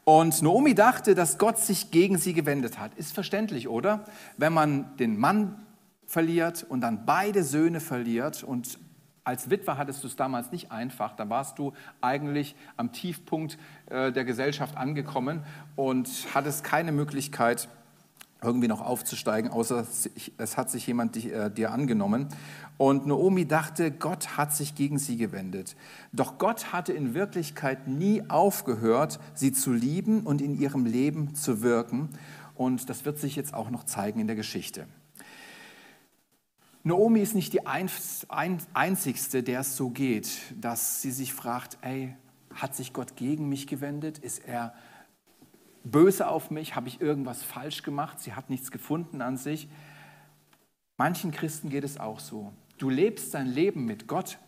Und 0.04 0.42
Noomi 0.42 0.76
dachte, 0.76 1.14
dass 1.14 1.38
Gott 1.38 1.60
sich 1.60 1.92
gegen 1.92 2.18
sie 2.18 2.34
gewendet 2.34 2.80
hat. 2.80 2.94
Ist 2.96 3.14
verständlich, 3.14 3.68
oder? 3.68 4.06
Wenn 4.38 4.54
man 4.54 4.98
den 4.98 5.18
Mann 5.18 5.56
verliert 6.06 6.66
und 6.68 6.82
dann 6.82 7.06
beide 7.06 7.44
Söhne 7.44 7.80
verliert 7.80 8.44
und 8.44 8.80
als 9.30 9.52
Witwer 9.52 9.78
hattest 9.78 10.04
du 10.04 10.08
es 10.08 10.16
damals 10.16 10.52
nicht 10.52 10.72
einfach. 10.72 11.16
Da 11.16 11.30
warst 11.30 11.60
du 11.60 11.74
eigentlich 12.02 12.56
am 12.78 12.92
Tiefpunkt 12.92 13.60
äh, 13.86 14.12
der 14.12 14.26
Gesellschaft 14.26 14.76
angekommen 14.76 15.44
und 15.76 16.10
hattest 16.34 16.64
keine 16.64 16.92
Möglichkeit, 16.92 17.70
irgendwie 18.42 18.68
noch 18.68 18.82
aufzusteigen, 18.82 19.52
außer 19.52 19.86
es 20.38 20.58
hat 20.58 20.72
sich 20.72 20.88
jemand 20.88 21.16
äh, 21.24 21.52
dir 21.52 21.72
angenommen. 21.72 22.30
Und 22.78 23.06
Naomi 23.06 23.46
dachte, 23.46 23.92
Gott 23.92 24.36
hat 24.36 24.52
sich 24.52 24.74
gegen 24.74 24.98
sie 24.98 25.18
gewendet. 25.18 25.76
Doch 26.12 26.40
Gott 26.40 26.74
hatte 26.74 26.94
in 26.94 27.14
Wirklichkeit 27.14 27.88
nie 27.88 28.24
aufgehört, 28.30 29.20
sie 29.36 29.52
zu 29.52 29.74
lieben 29.74 30.22
und 30.22 30.42
in 30.42 30.60
ihrem 30.60 30.88
Leben 30.88 31.36
zu 31.36 31.62
wirken. 31.62 32.10
Und 32.56 32.90
das 32.90 33.06
wird 33.06 33.20
sich 33.20 33.36
jetzt 33.36 33.54
auch 33.54 33.70
noch 33.70 33.84
zeigen 33.84 34.20
in 34.20 34.26
der 34.26 34.36
Geschichte. 34.36 34.88
Naomi 36.84 37.20
ist 37.20 37.36
nicht 37.36 37.52
die 37.52 37.68
einzigste, 37.68 39.44
der 39.44 39.60
es 39.60 39.76
so 39.76 39.90
geht, 39.90 40.30
dass 40.60 41.02
sie 41.02 41.12
sich 41.12 41.34
fragt, 41.34 41.78
ey, 41.82 42.16
hat 42.54 42.76
sich 42.76 42.94
Gott 42.94 43.16
gegen 43.16 43.50
mich 43.50 43.68
gewendet? 43.68 44.18
Ist 44.18 44.48
er 44.48 44.74
böse 45.84 46.28
auf 46.28 46.52
mich? 46.52 46.76
Habe 46.76 46.88
ich 46.88 47.02
irgendwas 47.02 47.44
falsch 47.44 47.84
gemacht? 47.84 48.22
Sie 48.22 48.34
hat 48.34 48.50
nichts 48.50 48.72
gefunden 48.72 49.22
an 49.22 49.36
sich. 49.36 49.68
Manchen 50.98 51.32
Christen 51.32 51.70
geht 51.70 51.84
es 51.84 52.00
auch 52.00 52.20
so. 52.20 52.54
Du 52.78 52.90
lebst 52.90 53.34
dein 53.34 53.48
Leben 53.48 53.86
mit 53.86 54.08
Gott. 54.08 54.40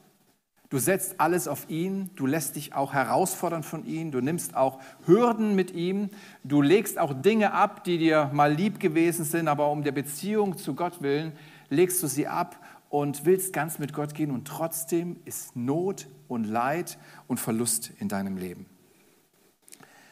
Du 0.69 0.77
setzt 0.77 1.19
alles 1.19 1.49
auf 1.49 1.69
ihn. 1.69 2.11
Du 2.15 2.25
lässt 2.25 2.55
dich 2.55 2.73
auch 2.73 2.93
herausfordern 2.93 3.63
von 3.63 3.85
ihm. 3.85 4.11
Du 4.11 4.21
nimmst 4.21 4.55
auch 4.55 4.79
Hürden 5.05 5.53
mit 5.53 5.71
ihm. 5.71 6.09
Du 6.45 6.61
legst 6.61 6.97
auch 6.97 7.13
Dinge 7.13 7.51
ab, 7.51 7.83
die 7.83 7.97
dir 7.97 8.31
mal 8.33 8.53
lieb 8.53 8.79
gewesen 8.79 9.25
sind, 9.25 9.49
aber 9.49 9.69
um 9.69 9.83
der 9.83 9.91
Beziehung 9.91 10.57
zu 10.57 10.75
Gott 10.75 11.01
willen 11.01 11.33
legst 11.71 12.03
du 12.03 12.07
sie 12.07 12.27
ab 12.27 12.63
und 12.89 13.25
willst 13.25 13.53
ganz 13.53 13.79
mit 13.79 13.93
Gott 13.93 14.13
gehen 14.13 14.29
und 14.29 14.47
trotzdem 14.47 15.17
ist 15.25 15.55
Not 15.55 16.07
und 16.27 16.43
Leid 16.43 16.99
und 17.27 17.39
Verlust 17.39 17.91
in 17.99 18.09
deinem 18.09 18.37
Leben. 18.37 18.65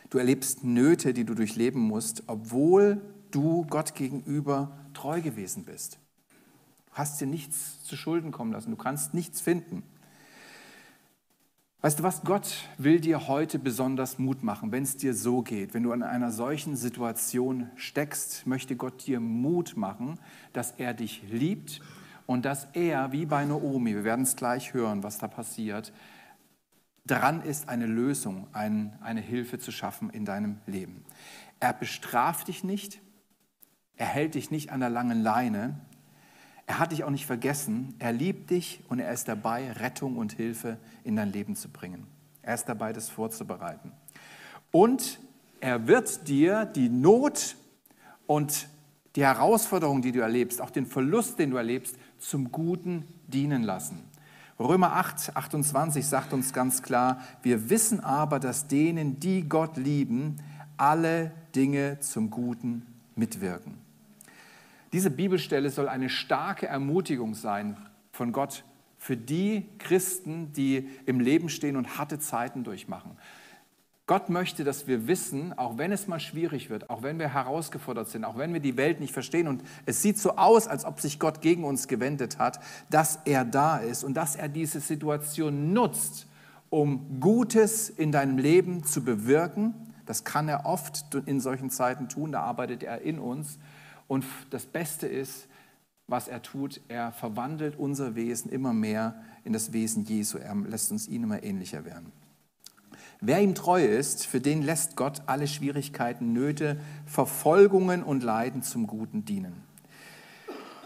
Du 0.10 0.18
erlebst 0.18 0.63
Nöte, 0.63 1.13
die 1.13 1.25
du 1.25 1.36
durchleben 1.36 1.82
musst, 1.82 2.24
obwohl 2.28 3.01
du 3.32 3.66
Gott 3.70 3.94
gegenüber 3.94 4.75
treu 4.94 5.22
gewesen 5.22 5.66
bist. 5.66 6.00
Du 6.88 6.94
hast 6.94 7.22
dir 7.22 7.28
nichts 7.28 7.84
zu 7.84 7.96
Schulden 7.96 8.32
kommen 8.32 8.54
lassen, 8.54 8.72
du 8.72 8.78
kannst 8.78 9.13
nichts 9.13 9.42
finden. 9.42 9.84
Weißt 11.82 12.00
du 12.00 12.04
was, 12.04 12.24
Gott 12.24 12.68
will 12.78 13.00
dir 13.00 13.30
heute 13.30 13.58
besonders 13.58 14.20
Mut 14.20 14.44
machen, 14.44 14.74
wenn 14.74 14.84
es 14.84 14.98
dir 14.98 15.14
so 15.14 15.42
geht. 15.42 15.74
Wenn 15.74 15.84
du 15.84 15.94
in 15.94 16.04
einer 16.04 16.30
solchen 16.30 16.76
Situation 16.76 17.70
steckst, 17.78 18.46
möchte 18.46 18.76
Gott 18.76 19.08
dir 19.08 19.22
Mut 19.22 19.78
machen, 19.78 20.20
dass 20.52 20.72
er 20.72 20.94
dich 20.94 21.24
liebt 21.30 21.80
und 22.26 22.44
dass 22.44 22.68
er, 22.74 23.14
wie 23.14 23.26
bei 23.26 23.46
Naomi, 23.46 23.96
wir 23.96 24.04
werden 24.04 24.24
es 24.24 24.36
gleich 24.36 24.74
hören, 24.74 25.04
was 25.04 25.20
da 25.20 25.30
passiert, 25.30 25.94
dran 27.06 27.42
ist, 27.44 27.70
eine 27.70 27.86
Lösung, 27.86 28.48
ein, 28.52 28.98
eine 29.00 29.22
Hilfe 29.22 29.58
zu 29.58 29.72
schaffen 29.72 30.10
in 30.10 30.26
deinem 30.26 30.58
Leben. 30.68 31.06
Er 31.62 31.72
bestraft 31.72 32.50
dich 32.50 32.62
nicht, 32.66 33.00
er 33.96 34.08
hält 34.08 34.36
dich 34.36 34.52
nicht 34.52 34.74
an 34.74 34.82
der 34.82 34.90
langen 34.90 35.24
Leine, 35.24 35.80
er 36.70 36.78
hat 36.78 36.92
dich 36.92 37.04
auch 37.04 37.10
nicht 37.10 37.26
vergessen. 37.26 37.96
Er 37.98 38.14
liebt 38.14 38.52
dich 38.52 38.84
und 38.90 39.00
er 39.00 39.12
ist 39.12 39.28
dabei, 39.28 39.72
Rettung 39.72 40.18
und 40.18 40.34
Hilfe 40.34 40.78
in 41.04 41.16
dein 41.16 41.32
Leben 41.32 41.56
zu 41.56 41.68
bringen. 41.68 42.06
Er 42.44 42.54
ist 42.54 42.66
dabei, 42.70 42.94
das 42.94 43.10
vorzubereiten. 43.10 43.92
Und 44.72 45.20
er 45.62 45.88
wird 45.88 46.28
dir 46.28 46.66
die 46.66 46.88
Not 46.88 47.56
und 48.28 48.68
die 49.16 49.24
Herausforderung, 49.24 50.04
die 50.04 50.12
du 50.12 50.20
erlebst, 50.20 50.62
auch 50.62 50.70
den 50.70 50.86
Verlust, 50.86 51.40
den 51.40 51.50
du 51.50 51.58
erlebst, 51.58 51.96
zum 52.20 52.52
Guten 52.52 53.08
dienen 53.26 53.64
lassen. 53.64 54.04
Römer 54.60 54.94
8, 54.94 55.36
28 55.36 56.06
sagt 56.06 56.34
uns 56.34 56.54
ganz 56.54 56.84
klar, 56.84 57.20
wir 57.42 57.72
wissen 57.72 58.00
aber, 58.00 58.40
dass 58.40 58.68
denen, 58.68 59.20
die 59.20 59.50
Gott 59.50 59.76
lieben, 59.78 60.36
alle 60.78 61.32
Dinge 61.56 62.00
zum 62.00 62.30
Guten 62.30 62.86
mitwirken. 63.15 63.88
Diese 64.93 65.12
Bibelstelle 65.12 65.69
soll 65.69 65.88
eine 65.88 66.10
starke 66.10 66.67
Ermutigung 66.67 67.36
sein 67.36 67.78
von 68.12 68.32
Gott 68.32 68.63
für 68.97 69.15
die 69.15 69.69
Christen, 69.78 70.52
die 70.54 70.89
im 71.06 71.19
Leben 71.19 71.49
stehen 71.49 71.78
und 71.78 71.97
harte 71.97 72.19
Zeiten 72.19 72.63
durchmachen. 72.63 73.17
Gott 74.08 74.30
möchte, 74.30 74.63
dass 74.63 74.88
wir 74.88 75.08
wissen, 75.08 75.54
auch 75.56 75.78
wenn 75.78 75.91
es 75.91 76.08
mal 76.08 76.19
schwierig 76.19 76.71
wird, 76.71 76.89
auch 76.89 77.04
wenn 77.04 77.19
wir 77.19 77.32
herausgefordert 77.32 78.10
sind, 78.10 78.25
auch 78.25 78.39
wenn 78.39 78.54
wir 78.54 78.60
die 78.60 78.75
Welt 78.75 78.99
nicht 78.99 79.13
verstehen 79.13 79.47
und 79.47 79.62
es 79.86 80.02
sieht 80.02 80.17
so 80.17 80.36
aus, 80.36 80.67
als 80.67 80.84
ob 80.84 80.99
sich 80.99 81.19
Gott 81.19 81.41
gegen 81.41 81.63
uns 81.63 81.88
gewendet 81.88 82.39
hat, 82.39 82.60
dass 82.89 83.19
er 83.25 83.45
da 83.45 83.78
ist 83.78 84.04
und 84.04 84.15
dass 84.15 84.36
er 84.36 84.49
diese 84.49 84.80
Situation 84.80 85.73
nutzt, 85.73 86.28
um 86.71 87.19
Gutes 87.19 87.91
in 87.91 88.12
deinem 88.12 88.39
Leben 88.39 88.84
zu 88.84 89.04
bewirken. 89.04 89.75
Das 90.08 90.23
kann 90.23 90.49
er 90.49 90.65
oft 90.65 91.06
in 91.28 91.39
solchen 91.39 91.69
Zeiten 91.69 92.10
tun, 92.10 92.32
da 92.32 92.41
arbeitet 92.41 92.82
er 92.82 93.02
in 93.02 93.19
uns. 93.19 93.60
Und 94.10 94.26
das 94.50 94.65
Beste 94.65 95.08
ist, 95.08 95.48
was 96.08 96.28
er 96.28 96.41
tut, 96.41 96.82
er 96.88 97.12
verwandelt 97.12 97.78
unser 97.78 98.15
Wesen 98.15 98.52
immer 98.52 98.74
mehr 98.74 99.22
in 99.45 99.54
das 99.54 99.72
Wesen 99.72 100.04
Jesu. 100.04 100.39
Er 100.39 100.56
lässt 100.56 100.91
uns 100.91 101.08
ihn 101.08 101.24
immer 101.24 101.43
ähnlicher 101.43 101.86
werden. 101.86 102.12
Wer 103.22 103.39
ihm 103.39 103.54
treu 103.54 103.86
ist, 103.86 104.26
für 104.26 104.41
den 104.41 104.63
lässt 104.63 104.95
Gott 104.95 105.22
alle 105.28 105.48
Schwierigkeiten, 105.48 106.34
Nöte, 106.34 106.80
Verfolgungen 107.06 108.02
und 108.02 108.24
Leiden 108.24 108.63
zum 108.63 108.88
Guten 108.88 109.26
dienen. 109.26 109.54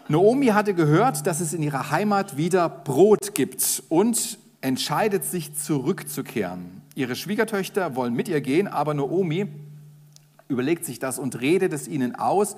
Naomi 0.09 0.47
hatte 0.47 0.73
gehört, 0.73 1.25
dass 1.25 1.39
es 1.39 1.53
in 1.53 1.63
ihrer 1.63 1.91
Heimat 1.91 2.35
wieder 2.35 2.67
Brot 2.67 3.33
gibt 3.35 3.83
und 3.87 4.37
entscheidet 4.59 5.23
sich 5.23 5.55
zurückzukehren. 5.55 6.81
Ihre 6.93 7.15
Schwiegertöchter 7.15 7.95
wollen 7.95 8.13
mit 8.13 8.27
ihr 8.27 8.41
gehen, 8.41 8.67
aber 8.67 8.93
Naomi 8.93 9.47
überlegt 10.49 10.83
sich 10.83 10.99
das 10.99 11.19
und 11.19 11.39
redet 11.39 11.71
es 11.71 11.87
ihnen 11.87 12.15
aus 12.15 12.57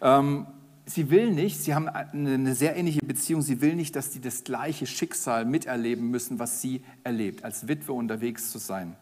ähm, 0.00 0.46
sie 0.86 1.10
will 1.10 1.30
nicht, 1.30 1.60
sie 1.60 1.74
haben 1.74 1.88
eine 1.88 2.54
sehr 2.54 2.76
ähnliche 2.76 3.04
Beziehung, 3.04 3.42
sie 3.42 3.60
will 3.60 3.74
nicht, 3.74 3.96
dass 3.96 4.12
sie 4.12 4.20
das 4.20 4.44
gleiche 4.44 4.86
Schicksal 4.86 5.44
miterleben 5.44 6.10
müssen, 6.10 6.38
was 6.38 6.60
sie 6.60 6.84
erlebt, 7.04 7.44
als 7.44 7.68
Witwe 7.68 7.92
unterwegs 7.92 8.50
zu 8.50 8.58
sein. 8.58 8.96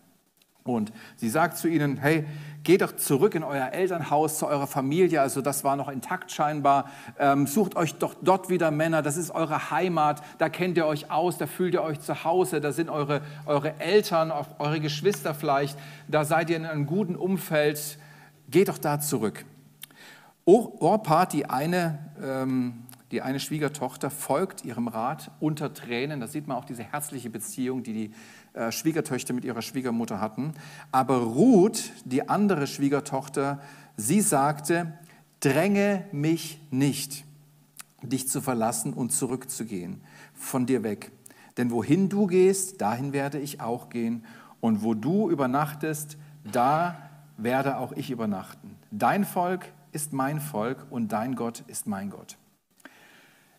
Und 0.66 0.94
sie 1.16 1.28
sagt 1.28 1.59
zu 1.59 1.68
ihnen, 1.68 1.98
hey, 1.98 2.24
geht 2.62 2.80
doch 2.80 2.96
zurück 2.96 3.35
in 3.35 3.42
euer 3.42 3.72
Elternhaus, 3.72 4.38
zu 4.38 4.46
eurer 4.46 4.66
Familie, 4.66 5.20
also 5.20 5.42
das 5.42 5.62
war 5.62 5.76
noch 5.76 5.90
intakt 5.90 6.33
scheinbar, 6.33 6.90
ähm, 7.18 7.46
sucht 7.46 7.76
euch 7.76 7.96
doch 7.96 8.14
dort 8.22 8.48
wieder 8.48 8.70
Männer, 8.70 9.02
das 9.02 9.18
ist 9.18 9.30
eure 9.30 9.70
Heimat, 9.70 10.22
da 10.38 10.48
kennt 10.48 10.78
ihr 10.78 10.87
euch 10.87 11.11
aus, 11.11 11.37
da 11.37 11.46
fühlt 11.46 11.74
ihr 11.74 11.83
euch 11.83 12.00
zu 12.00 12.24
Hause, 12.24 12.62
da 12.62 12.72
sind 12.72 12.88
eure, 12.88 13.20
eure 13.44 13.78
Eltern, 13.78 14.33
eure 14.59 14.80
Geschwister 14.80 15.35
vielleicht, 15.35 15.78
da 16.09 16.24
seid 16.24 16.48
ihr 16.48 16.57
in 16.57 16.64
einem 16.64 16.87
guten 16.87 17.14
Umfeld, 17.14 17.98
geht 18.48 18.70
doch 18.70 18.78
da 18.78 19.00
zurück. 19.00 19.44
Orpa, 20.46 21.26
die 21.26 21.46
eine, 21.46 21.98
ähm, 22.22 22.83
die 23.11 23.22
eine 23.22 23.40
Schwiegertochter, 23.40 24.11
folgt 24.11 24.64
ihrem 24.64 24.88
Rat 24.88 25.30
unter 25.40 25.72
Tränen. 25.72 26.20
Da 26.20 26.26
sieht 26.26 26.46
man 26.46 26.59
auch 26.59 26.66
diese 26.66 26.83
herzliche 26.83 27.30
Beziehung, 27.30 27.83
die 27.83 27.92
die 27.92 28.14
äh, 28.52 28.70
Schwiegertöchter 28.70 29.33
mit 29.33 29.44
ihrer 29.44 29.62
Schwiegermutter 29.62 30.20
hatten. 30.20 30.52
Aber 30.92 31.18
Ruth, 31.18 31.92
die 32.04 32.28
andere 32.28 32.66
Schwiegertochter, 32.66 33.61
sie 33.96 34.20
sagte, 34.20 34.92
dränge 35.40 36.04
mich 36.12 36.61
nicht, 36.70 37.24
dich 38.02 38.28
zu 38.28 38.40
verlassen 38.40 38.92
und 38.92 39.12
zurückzugehen, 39.12 40.02
von 40.35 40.66
dir 40.66 40.83
weg. 40.83 41.11
Denn 41.57 41.70
wohin 41.70 42.09
du 42.09 42.26
gehst, 42.26 42.80
dahin 42.80 43.12
werde 43.12 43.38
ich 43.38 43.61
auch 43.61 43.88
gehen. 43.88 44.24
Und 44.61 44.83
wo 44.83 44.94
du 44.94 45.30
übernachtest, 45.30 46.16
da 46.50 46.96
werde 47.37 47.78
auch 47.78 47.92
ich 47.92 48.11
übernachten. 48.11 48.76
Dein 48.90 49.24
Volk 49.24 49.66
ist 49.94 50.12
mein 50.12 50.40
Volk 50.40 50.87
und 50.90 51.12
dein 51.12 51.37
Gott 51.37 51.62
ist 51.68 51.87
mein 51.87 52.11
Gott. 52.11 52.37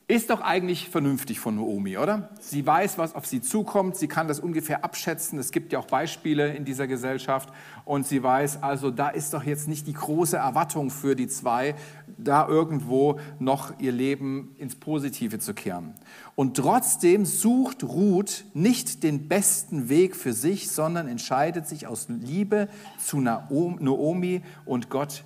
Ist 0.08 0.30
doch 0.30 0.42
eigentlich 0.42 0.90
vernünftig 0.90 1.40
von 1.40 1.56
Naomi, 1.56 1.98
oder? 1.98 2.30
Sie 2.40 2.64
weiß, 2.64 3.00
was 3.00 3.16
auf 3.16 3.26
sie 3.26 3.42
zukommt, 3.42 3.96
sie 3.96 4.08
kann 4.08 4.28
das 4.28 4.40
ungefähr 4.40 4.84
abschätzen. 4.84 5.40
Es 5.40 5.50
gibt 5.50 5.74
ja 5.74 5.80
auch 5.80 5.88
Beispiele 5.88 6.54
in 6.54 6.64
dieser 6.64 6.86
Gesellschaft 6.86 7.50
und 7.86 8.06
sie 8.06 8.22
weiß, 8.22 8.62
also 8.62 8.92
da 8.92 9.10
ist 9.10 9.34
doch 9.34 9.44
jetzt 9.44 9.68
nicht 9.68 9.88
die 9.88 9.94
große 9.94 10.38
Erwartung 10.38 10.92
für 10.92 11.16
die 11.16 11.28
zwei, 11.28 11.74
da 12.20 12.48
irgendwo 12.48 13.20
noch 13.40 13.80
ihr 13.80 13.92
Leben 13.92 14.54
ins 14.60 14.76
Positive 14.76 15.40
zu 15.40 15.56
kehren. 15.56 15.96
Und 16.36 16.56
trotzdem 16.56 17.26
sucht 17.26 17.84
Ruth 17.84 18.46
nicht 18.54 19.02
den 19.02 19.28
besten 19.28 19.90
Weg 19.90 20.16
für 20.16 20.34
sich, 20.34 20.70
sondern 20.70 21.08
entscheidet 21.08 21.68
sich 21.68 21.88
aus 21.88 22.10
Liebe 22.10 22.68
zu 23.00 23.22
Naomi 23.22 24.44
und 24.66 24.92
Gott 24.92 25.24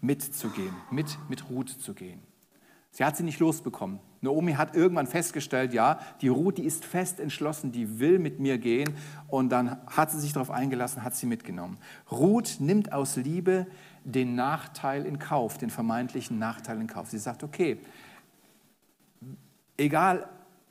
mitzugehen, 0.00 0.74
mit, 0.90 1.18
mit 1.28 1.48
Ruth 1.50 1.70
zu 1.70 1.94
gehen. 1.94 2.20
Sie 2.92 3.04
hat 3.04 3.16
sie 3.16 3.22
nicht 3.22 3.38
losbekommen. 3.38 4.00
Naomi 4.20 4.54
hat 4.54 4.74
irgendwann 4.74 5.06
festgestellt, 5.06 5.72
ja, 5.72 6.00
die 6.20 6.28
Ruth, 6.28 6.58
die 6.58 6.64
ist 6.64 6.84
fest 6.84 7.20
entschlossen, 7.20 7.70
die 7.72 8.00
will 8.00 8.18
mit 8.18 8.40
mir 8.40 8.58
gehen. 8.58 8.94
Und 9.28 9.50
dann 9.50 9.78
hat 9.86 10.10
sie 10.10 10.18
sich 10.18 10.32
darauf 10.32 10.50
eingelassen, 10.50 11.04
hat 11.04 11.14
sie 11.14 11.26
mitgenommen. 11.26 11.78
Ruth 12.10 12.56
nimmt 12.58 12.92
aus 12.92 13.16
Liebe 13.16 13.66
den 14.04 14.34
Nachteil 14.34 15.06
in 15.06 15.18
Kauf, 15.18 15.56
den 15.56 15.70
vermeintlichen 15.70 16.38
Nachteil 16.38 16.80
in 16.80 16.88
Kauf. 16.88 17.08
Sie 17.10 17.18
sagt, 17.18 17.44
okay, 17.44 17.78
egal, 19.76 20.28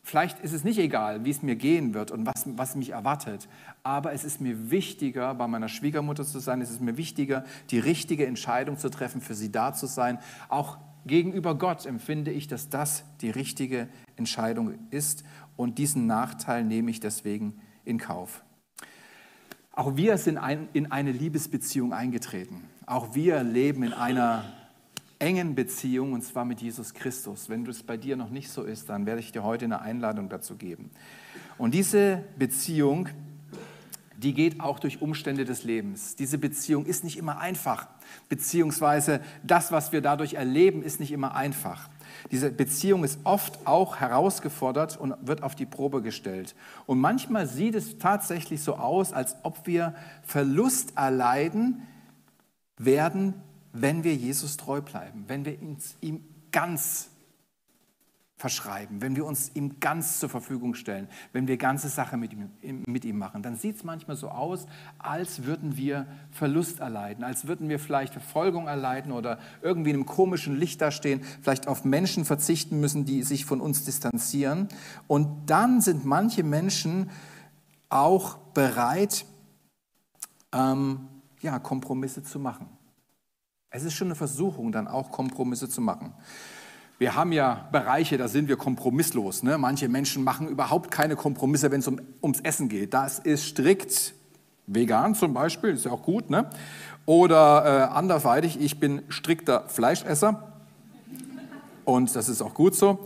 vielleicht 0.09 0.39
ist 0.39 0.53
es 0.53 0.63
nicht 0.63 0.79
egal, 0.79 1.23
wie 1.23 1.29
es 1.29 1.43
mir 1.43 1.55
gehen 1.55 1.93
wird 1.93 2.11
und 2.11 2.25
was, 2.25 2.45
was 2.45 2.75
mich 2.75 2.89
erwartet, 2.89 3.47
aber 3.83 4.11
es 4.11 4.23
ist 4.23 4.41
mir 4.41 4.71
wichtiger, 4.71 5.35
bei 5.35 5.47
meiner 5.47 5.69
Schwiegermutter 5.69 6.25
zu 6.25 6.39
sein, 6.39 6.61
es 6.61 6.71
ist 6.71 6.81
mir 6.81 6.97
wichtiger, 6.97 7.45
die 7.69 7.79
richtige 7.79 8.25
Entscheidung 8.25 8.77
zu 8.77 8.89
treffen, 8.89 9.21
für 9.21 9.35
sie 9.35 9.51
da 9.51 9.73
zu 9.73 9.85
sein. 9.85 10.19
Auch 10.49 10.79
gegenüber 11.05 11.55
Gott 11.55 11.85
empfinde 11.85 12.31
ich, 12.31 12.47
dass 12.47 12.69
das 12.69 13.03
die 13.21 13.29
richtige 13.29 13.87
Entscheidung 14.15 14.73
ist 14.89 15.23
und 15.55 15.77
diesen 15.77 16.07
Nachteil 16.07 16.63
nehme 16.63 16.89
ich 16.91 16.99
deswegen 16.99 17.61
in 17.85 17.99
Kauf. 17.99 18.43
Auch 19.71 19.95
wir 19.95 20.17
sind 20.17 20.39
in 20.73 20.91
eine 20.91 21.11
Liebesbeziehung 21.11 21.93
eingetreten. 21.93 22.63
Auch 22.85 23.13
wir 23.13 23.43
leben 23.43 23.83
in 23.83 23.93
einer 23.93 24.43
engen 25.19 25.53
Beziehung 25.53 26.13
und 26.13 26.23
zwar 26.23 26.45
mit 26.45 26.61
Jesus 26.61 26.93
Christus. 26.93 27.49
Wenn 27.49 27.65
es 27.67 27.83
bei 27.83 27.97
dir 27.97 28.15
noch 28.15 28.29
nicht 28.29 28.49
so 28.49 28.63
ist, 28.63 28.89
dann 28.89 29.05
werde 29.05 29.19
ich 29.19 29.31
dir 29.31 29.43
heute 29.43 29.65
eine 29.65 29.81
Einladung 29.81 30.29
dazu 30.29 30.55
geben. 30.55 30.89
Und 31.57 31.73
diese 31.73 32.23
Beziehung, 32.37 33.09
die 34.17 34.33
geht 34.33 34.61
auch 34.61 34.79
durch 34.79 35.01
Umstände 35.01 35.43
des 35.43 35.65
Lebens. 35.65 36.15
Diese 36.15 36.37
Beziehung 36.37 36.85
ist 36.85 37.03
nicht 37.03 37.17
immer 37.17 37.39
einfach, 37.39 37.87
beziehungsweise 38.29 39.19
das, 39.43 39.71
was 39.71 39.91
wir 39.91 40.01
dadurch 40.01 40.35
erleben, 40.35 40.83
ist 40.83 41.01
nicht 41.01 41.11
immer 41.11 41.35
einfach. 41.35 41.89
Diese 42.31 42.49
Beziehung 42.49 43.03
ist 43.03 43.19
oft 43.23 43.67
auch 43.67 43.97
herausgefordert 43.97 44.97
und 44.97 45.15
wird 45.21 45.43
auf 45.43 45.55
die 45.55 45.65
Probe 45.65 46.01
gestellt. 46.01 46.55
Und 46.85 46.99
manchmal 46.99 47.47
sieht 47.47 47.75
es 47.75 47.97
tatsächlich 47.97 48.61
so 48.61 48.75
aus, 48.75 49.13
als 49.13 49.35
ob 49.43 49.67
wir 49.67 49.93
Verlust 50.23 50.93
erleiden 50.95 51.81
werden, 52.77 53.33
wenn 53.81 54.03
wir 54.03 54.15
Jesus 54.15 54.57
treu 54.57 54.81
bleiben, 54.81 55.25
wenn 55.27 55.45
wir 55.45 55.61
uns 55.61 55.95
ihm 56.01 56.23
ganz 56.51 57.09
verschreiben, 58.39 59.01
wenn 59.01 59.17
wir 59.17 59.25
uns 59.25 59.51
ihm 59.53 59.81
ganz 59.81 60.19
zur 60.19 60.29
Verfügung 60.29 60.73
stellen, 60.73 61.09
wenn 61.33 61.49
wir 61.49 61.57
ganze 61.57 61.89
Sache 61.89 62.15
mit 62.15 62.31
ihm, 62.31 62.49
mit 62.87 63.03
ihm 63.03 63.17
machen, 63.17 63.43
dann 63.43 63.57
sieht 63.57 63.75
es 63.75 63.83
manchmal 63.83 64.15
so 64.15 64.29
aus, 64.29 64.65
als 64.97 65.43
würden 65.43 65.75
wir 65.75 66.07
Verlust 66.31 66.79
erleiden, 66.79 67.25
als 67.25 67.47
würden 67.47 67.67
wir 67.67 67.79
vielleicht 67.79 68.13
Verfolgung 68.13 68.67
erleiden 68.67 69.11
oder 69.11 69.39
irgendwie 69.61 69.89
in 69.89 69.97
einem 69.97 70.05
komischen 70.05 70.57
Licht 70.57 70.79
dastehen, 70.79 71.21
vielleicht 71.41 71.67
auf 71.67 71.83
Menschen 71.83 72.23
verzichten 72.23 72.79
müssen, 72.79 73.03
die 73.03 73.23
sich 73.23 73.43
von 73.43 73.59
uns 73.59 73.83
distanzieren. 73.83 74.69
Und 75.07 75.49
dann 75.49 75.81
sind 75.81 76.05
manche 76.05 76.43
Menschen 76.43 77.09
auch 77.89 78.37
bereit, 78.53 79.25
ähm, 80.53 81.09
ja, 81.41 81.59
Kompromisse 81.59 82.23
zu 82.23 82.39
machen. 82.39 82.78
Es 83.71 83.83
ist 83.83 83.93
schon 83.93 84.07
eine 84.07 84.15
Versuchung, 84.15 84.71
dann 84.71 84.87
auch 84.87 85.11
Kompromisse 85.11 85.69
zu 85.69 85.79
machen. 85.79 86.13
Wir 86.97 87.15
haben 87.15 87.31
ja 87.31 87.67
Bereiche, 87.71 88.17
da 88.17 88.27
sind 88.27 88.47
wir 88.47 88.57
kompromisslos. 88.57 89.43
Ne? 89.43 89.59
Manche 89.59 89.87
Menschen 89.87 90.23
machen 90.23 90.47
überhaupt 90.47 90.89
keine 90.89 91.15
Kompromisse, 91.15 91.69
wenn 91.69 91.79
es 91.79 91.87
um, 91.87 92.01
ums 92.23 92.39
Essen 92.39 92.67
geht. 92.67 92.95
Das 92.95 93.19
ist 93.19 93.45
strikt 93.45 94.15
vegan 94.65 95.13
zum 95.13 95.35
Beispiel, 95.35 95.69
ist 95.69 95.85
ja 95.85 95.91
auch 95.91 96.01
gut. 96.01 96.31
Ne? 96.31 96.49
Oder 97.05 97.89
äh, 97.91 97.95
anderweitig, 97.95 98.59
ich 98.59 98.79
bin 98.79 99.03
strikter 99.07 99.69
Fleischesser 99.69 100.51
und 101.85 102.15
das 102.15 102.27
ist 102.27 102.41
auch 102.41 102.55
gut 102.55 102.73
so. 102.73 103.05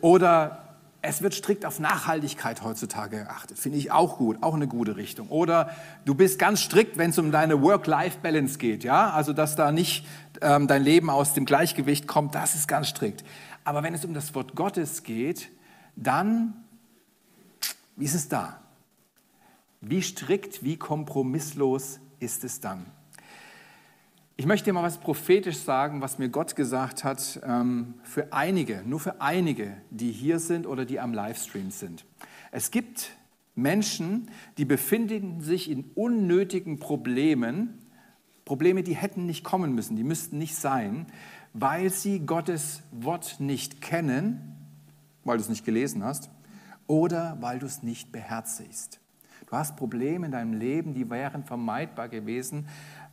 Oder 0.00 0.65
es 1.06 1.22
wird 1.22 1.34
strikt 1.34 1.64
auf 1.64 1.78
Nachhaltigkeit 1.78 2.62
heutzutage 2.62 3.18
geachtet. 3.24 3.58
Finde 3.58 3.78
ich 3.78 3.92
auch 3.92 4.18
gut, 4.18 4.42
auch 4.42 4.54
eine 4.54 4.66
gute 4.66 4.96
Richtung. 4.96 5.28
Oder 5.28 5.70
du 6.04 6.14
bist 6.14 6.38
ganz 6.38 6.60
strikt, 6.60 6.98
wenn 6.98 7.10
es 7.10 7.18
um 7.18 7.30
deine 7.30 7.62
Work-Life-Balance 7.62 8.58
geht. 8.58 8.84
Ja? 8.84 9.10
Also, 9.10 9.32
dass 9.32 9.56
da 9.56 9.72
nicht 9.72 10.06
ähm, 10.42 10.66
dein 10.66 10.82
Leben 10.82 11.08
aus 11.08 11.32
dem 11.34 11.44
Gleichgewicht 11.44 12.06
kommt, 12.06 12.34
das 12.34 12.54
ist 12.54 12.66
ganz 12.66 12.88
strikt. 12.88 13.24
Aber 13.64 13.82
wenn 13.82 13.94
es 13.94 14.04
um 14.04 14.14
das 14.14 14.34
Wort 14.34 14.54
Gottes 14.54 15.02
geht, 15.02 15.50
dann, 15.94 16.54
wie 17.96 18.04
ist 18.04 18.14
es 18.14 18.28
da? 18.28 18.60
Wie 19.80 20.02
strikt, 20.02 20.64
wie 20.64 20.76
kompromisslos 20.76 22.00
ist 22.18 22.44
es 22.44 22.60
dann? 22.60 22.86
Ich 24.38 24.44
möchte 24.44 24.66
dir 24.66 24.74
mal 24.74 24.82
was 24.82 24.98
prophetisch 24.98 25.56
sagen, 25.56 26.02
was 26.02 26.18
mir 26.18 26.28
Gott 26.28 26.56
gesagt 26.56 27.04
hat, 27.04 27.40
ähm, 27.42 27.94
für 28.02 28.34
einige, 28.34 28.82
nur 28.84 29.00
für 29.00 29.22
einige, 29.22 29.78
die 29.88 30.12
hier 30.12 30.40
sind 30.40 30.66
oder 30.66 30.84
die 30.84 31.00
am 31.00 31.14
Livestream 31.14 31.70
sind. 31.70 32.04
Es 32.52 32.70
gibt 32.70 33.12
Menschen, 33.54 34.30
die 34.58 34.66
befinden 34.66 35.40
sich 35.40 35.70
in 35.70 35.84
unnötigen 35.94 36.78
Problemen, 36.78 37.78
Probleme, 38.44 38.82
die 38.82 38.94
hätten 38.94 39.24
nicht 39.24 39.42
kommen 39.42 39.74
müssen, 39.74 39.96
die 39.96 40.04
müssten 40.04 40.36
nicht 40.36 40.54
sein, 40.54 41.06
weil 41.54 41.88
sie 41.88 42.20
Gottes 42.20 42.82
Wort 42.92 43.36
nicht 43.40 43.80
kennen, 43.80 44.54
weil 45.24 45.38
du 45.38 45.44
es 45.44 45.48
nicht 45.48 45.64
gelesen 45.64 46.04
hast, 46.04 46.28
oder 46.86 47.38
weil 47.40 47.58
du 47.58 47.64
es 47.64 47.82
nicht 47.82 48.12
beherzigst. 48.12 49.00
Du 49.48 49.56
hast 49.56 49.76
Probleme 49.76 50.26
in 50.26 50.32
deinem 50.32 50.52
Leben, 50.52 50.92
die 50.92 51.08
wären 51.08 51.42
vermeidbar 51.44 52.08
gewesen, 52.08 52.66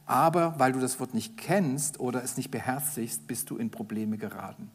aber 0.05 0.55
weil 0.57 0.73
du 0.73 0.79
das 0.79 0.99
Wort 0.99 1.13
nicht 1.13 1.37
kennst 1.37 1.99
oder 1.99 2.23
es 2.23 2.37
nicht 2.37 2.51
beherzigst, 2.51 3.27
bist 3.27 3.49
du 3.49 3.57
in 3.57 3.71
Probleme 3.71 4.17
geraten. 4.17 4.69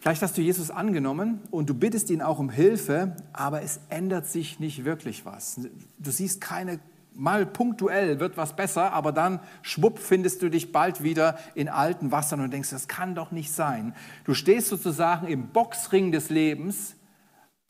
Vielleicht 0.00 0.20
hast 0.20 0.36
du 0.36 0.42
Jesus 0.42 0.70
angenommen 0.70 1.40
und 1.50 1.70
du 1.70 1.74
bittest 1.74 2.10
ihn 2.10 2.20
auch 2.20 2.38
um 2.38 2.50
Hilfe, 2.50 3.16
aber 3.32 3.62
es 3.62 3.80
ändert 3.88 4.26
sich 4.26 4.60
nicht 4.60 4.84
wirklich 4.84 5.24
was. 5.24 5.58
Du 5.98 6.10
siehst 6.10 6.42
keine, 6.42 6.78
mal 7.14 7.46
punktuell 7.46 8.20
wird 8.20 8.36
was 8.36 8.54
besser, 8.54 8.92
aber 8.92 9.12
dann 9.12 9.40
schwupp 9.62 9.98
findest 9.98 10.42
du 10.42 10.50
dich 10.50 10.72
bald 10.72 11.02
wieder 11.02 11.38
in 11.54 11.70
alten 11.70 12.12
Wassern 12.12 12.40
und 12.40 12.52
denkst, 12.52 12.68
das 12.68 12.86
kann 12.86 13.14
doch 13.14 13.30
nicht 13.30 13.50
sein. 13.50 13.94
Du 14.24 14.34
stehst 14.34 14.68
sozusagen 14.68 15.26
im 15.26 15.48
Boxring 15.48 16.12
des 16.12 16.28
Lebens, 16.28 16.96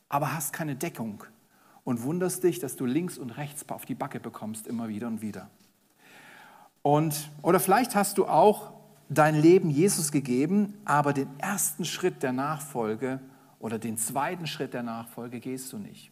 aber 0.09 0.33
hast 0.33 0.51
keine 0.51 0.75
Deckung 0.75 1.23
und 1.85 2.03
wunderst 2.03 2.43
dich, 2.43 2.59
dass 2.59 2.75
du 2.75 2.85
links 2.85 3.17
und 3.17 3.29
rechts 3.37 3.63
auf 3.69 3.85
die 3.85 3.95
Backe 3.95 4.19
bekommst, 4.19 4.67
immer 4.67 4.89
wieder 4.89 5.07
und 5.07 5.21
wieder. 5.21 5.49
Und, 6.85 7.31
oder 7.41 7.59
vielleicht 7.59 7.95
hast 7.95 8.19
du 8.19 8.27
auch 8.27 8.71
dein 9.09 9.33
Leben 9.33 9.71
Jesus 9.71 10.11
gegeben, 10.11 10.75
aber 10.85 11.13
den 11.13 11.27
ersten 11.39 11.83
Schritt 11.83 12.21
der 12.21 12.31
Nachfolge 12.31 13.19
oder 13.57 13.79
den 13.79 13.97
zweiten 13.97 14.45
Schritt 14.45 14.75
der 14.75 14.83
Nachfolge 14.83 15.39
gehst 15.39 15.73
du 15.73 15.79
nicht. 15.79 16.11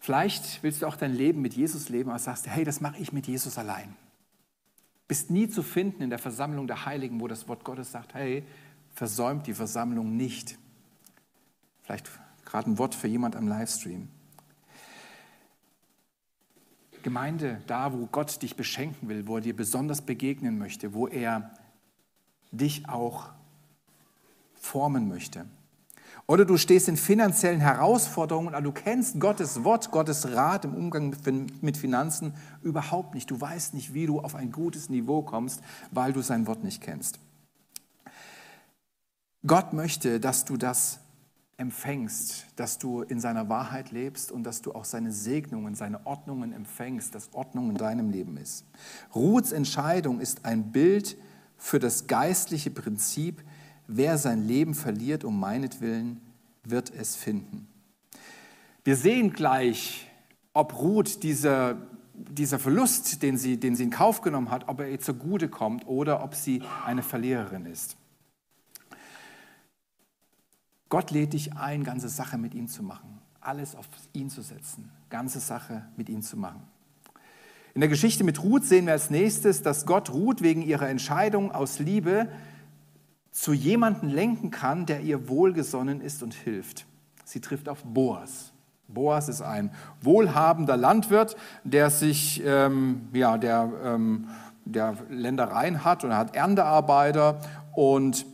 Vielleicht 0.00 0.62
willst 0.62 0.82
du 0.82 0.86
auch 0.86 0.96
dein 0.96 1.14
Leben 1.14 1.40
mit 1.40 1.54
Jesus 1.54 1.88
leben, 1.88 2.10
aber 2.10 2.18
sagst, 2.18 2.46
hey, 2.46 2.64
das 2.64 2.82
mache 2.82 2.98
ich 2.98 3.14
mit 3.14 3.26
Jesus 3.26 3.56
allein. 3.56 3.96
Bist 5.08 5.30
nie 5.30 5.48
zu 5.48 5.62
finden 5.62 6.02
in 6.02 6.10
der 6.10 6.18
Versammlung 6.18 6.66
der 6.66 6.84
Heiligen, 6.84 7.22
wo 7.22 7.26
das 7.26 7.48
Wort 7.48 7.64
Gottes 7.64 7.90
sagt, 7.90 8.12
hey, 8.12 8.44
versäumt 8.92 9.46
die 9.46 9.54
Versammlung 9.54 10.14
nicht. 10.14 10.58
Vielleicht 11.80 12.10
gerade 12.44 12.70
ein 12.70 12.76
Wort 12.76 12.94
für 12.94 13.08
jemand 13.08 13.34
am 13.34 13.48
Livestream. 13.48 14.10
Gemeinde 17.02 17.60
da, 17.66 17.92
wo 17.92 18.06
Gott 18.06 18.40
dich 18.42 18.56
beschenken 18.56 19.08
will, 19.08 19.26
wo 19.26 19.36
er 19.36 19.42
dir 19.42 19.56
besonders 19.56 20.02
begegnen 20.02 20.58
möchte, 20.58 20.94
wo 20.94 21.06
er 21.08 21.50
dich 22.50 22.88
auch 22.88 23.30
formen 24.54 25.08
möchte. 25.08 25.46
Oder 26.26 26.44
du 26.44 26.56
stehst 26.56 26.88
in 26.88 26.96
finanziellen 26.96 27.60
Herausforderungen, 27.60 28.54
aber 28.54 28.62
du 28.62 28.72
kennst 28.72 29.18
Gottes 29.18 29.64
Wort, 29.64 29.90
Gottes 29.90 30.32
Rat 30.32 30.64
im 30.64 30.74
Umgang 30.74 31.14
mit 31.60 31.76
Finanzen 31.76 32.34
überhaupt 32.62 33.14
nicht. 33.14 33.30
Du 33.30 33.40
weißt 33.40 33.74
nicht, 33.74 33.92
wie 33.92 34.06
du 34.06 34.20
auf 34.20 34.34
ein 34.34 34.52
gutes 34.52 34.88
Niveau 34.88 35.22
kommst, 35.22 35.60
weil 35.90 36.12
du 36.12 36.22
sein 36.22 36.46
Wort 36.46 36.62
nicht 36.62 36.80
kennst. 36.80 37.18
Gott 39.44 39.72
möchte, 39.72 40.20
dass 40.20 40.44
du 40.44 40.56
das 40.56 41.00
empfängst, 41.56 42.46
dass 42.56 42.78
du 42.78 43.02
in 43.02 43.20
seiner 43.20 43.48
Wahrheit 43.48 43.90
lebst 43.90 44.32
und 44.32 44.44
dass 44.44 44.62
du 44.62 44.72
auch 44.72 44.84
seine 44.84 45.12
Segnungen, 45.12 45.74
seine 45.74 46.06
Ordnungen 46.06 46.52
empfängst, 46.52 47.14
dass 47.14 47.32
Ordnung 47.32 47.70
in 47.70 47.76
deinem 47.76 48.10
Leben 48.10 48.36
ist. 48.36 48.64
Ruths 49.14 49.52
Entscheidung 49.52 50.20
ist 50.20 50.44
ein 50.44 50.72
Bild 50.72 51.16
für 51.58 51.78
das 51.78 52.06
geistliche 52.06 52.70
Prinzip, 52.70 53.42
wer 53.86 54.18
sein 54.18 54.46
Leben 54.46 54.74
verliert 54.74 55.24
um 55.24 55.38
meinetwillen, 55.38 56.20
wird 56.64 56.90
es 56.90 57.16
finden. 57.16 57.68
Wir 58.84 58.96
sehen 58.96 59.32
gleich, 59.32 60.10
ob 60.54 60.80
Ruth 60.80 61.22
dieser, 61.22 61.76
dieser 62.14 62.58
Verlust, 62.58 63.22
den 63.22 63.38
sie, 63.38 63.58
den 63.58 63.76
sie 63.76 63.84
in 63.84 63.90
Kauf 63.90 64.20
genommen 64.22 64.50
hat, 64.50 64.68
ob 64.68 64.80
er 64.80 64.88
ihr 64.88 65.00
zugute 65.00 65.48
kommt 65.48 65.86
oder 65.86 66.24
ob 66.24 66.34
sie 66.34 66.62
eine 66.84 67.02
Verliererin 67.02 67.66
ist. 67.66 67.96
Gott 70.92 71.10
lädt 71.10 71.32
dich 71.32 71.56
ein, 71.56 71.84
ganze 71.84 72.10
Sache 72.10 72.36
mit 72.36 72.52
ihm 72.52 72.68
zu 72.68 72.82
machen, 72.82 73.18
alles 73.40 73.74
auf 73.74 73.88
ihn 74.12 74.28
zu 74.28 74.42
setzen, 74.42 74.90
ganze 75.08 75.40
Sache 75.40 75.86
mit 75.96 76.10
ihm 76.10 76.20
zu 76.20 76.36
machen. 76.36 76.60
In 77.72 77.80
der 77.80 77.88
Geschichte 77.88 78.24
mit 78.24 78.42
Ruth 78.42 78.66
sehen 78.66 78.84
wir 78.84 78.92
als 78.92 79.08
nächstes, 79.08 79.62
dass 79.62 79.86
Gott 79.86 80.10
Ruth 80.10 80.42
wegen 80.42 80.60
ihrer 80.60 80.90
Entscheidung 80.90 81.50
aus 81.50 81.78
Liebe 81.78 82.28
zu 83.30 83.54
jemandem 83.54 84.10
lenken 84.10 84.50
kann, 84.50 84.84
der 84.84 85.00
ihr 85.00 85.30
wohlgesonnen 85.30 86.02
ist 86.02 86.22
und 86.22 86.34
hilft. 86.34 86.84
Sie 87.24 87.40
trifft 87.40 87.70
auf 87.70 87.82
Boas. 87.84 88.52
Boas 88.86 89.30
ist 89.30 89.40
ein 89.40 89.70
wohlhabender 90.02 90.76
Landwirt, 90.76 91.36
der 91.64 91.88
sich, 91.88 92.42
ähm, 92.44 93.08
ja, 93.14 93.38
der 93.38 93.72
ähm, 93.82 94.28
der 94.64 94.96
Ländereien 95.08 95.84
hat 95.84 96.04
und 96.04 96.10
er 96.10 96.18
hat 96.18 96.36
Erntearbeiter 96.36 97.40
und 97.74 98.26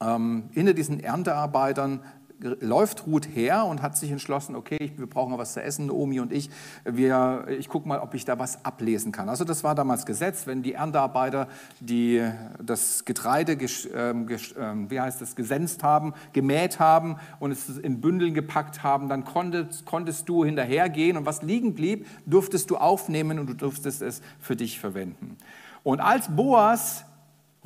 ähm, 0.00 0.50
hinter 0.52 0.74
diesen 0.74 1.00
Erntearbeitern 1.00 2.00
läuft 2.38 3.06
Ruth 3.06 3.26
her 3.34 3.64
und 3.64 3.82
hat 3.82 3.96
sich 3.96 4.10
entschlossen, 4.10 4.56
okay, 4.56 4.92
wir 4.96 5.06
brauchen 5.06 5.36
was 5.38 5.54
zu 5.54 5.62
essen, 5.62 5.90
Omi 5.90 6.20
und 6.20 6.32
ich. 6.32 6.50
Wir, 6.84 7.46
ich 7.48 7.68
gucke 7.68 7.88
mal, 7.88 8.00
ob 8.00 8.14
ich 8.14 8.24
da 8.24 8.38
was 8.38 8.64
ablesen 8.64 9.12
kann. 9.12 9.28
Also 9.28 9.44
das 9.44 9.64
war 9.64 9.74
damals 9.74 10.06
Gesetz, 10.06 10.46
wenn 10.46 10.62
die 10.62 10.74
Erntearbeiter 10.74 11.48
die, 11.80 12.22
das 12.62 13.04
Getreide 13.04 13.56
ähm, 13.94 14.28
ähm, 14.58 14.90
wie 14.90 15.00
heißt 15.00 15.20
das, 15.20 15.34
gesenzt 15.34 15.82
haben, 15.82 16.12
gemäht 16.32 16.78
haben 16.78 17.16
und 17.40 17.52
es 17.52 17.68
in 17.78 18.00
Bündeln 18.00 18.34
gepackt 18.34 18.82
haben, 18.82 19.08
dann 19.08 19.24
konntest, 19.24 19.86
konntest 19.86 20.28
du 20.28 20.44
hinterhergehen 20.44 21.16
und 21.16 21.26
was 21.26 21.42
liegen 21.42 21.74
blieb, 21.74 22.06
durftest 22.26 22.70
du 22.70 22.76
aufnehmen 22.76 23.38
und 23.38 23.46
du 23.46 23.54
durftest 23.54 24.02
es 24.02 24.20
für 24.40 24.56
dich 24.56 24.78
verwenden. 24.78 25.36
Und 25.82 26.00
als 26.00 26.34
Boas 26.34 27.04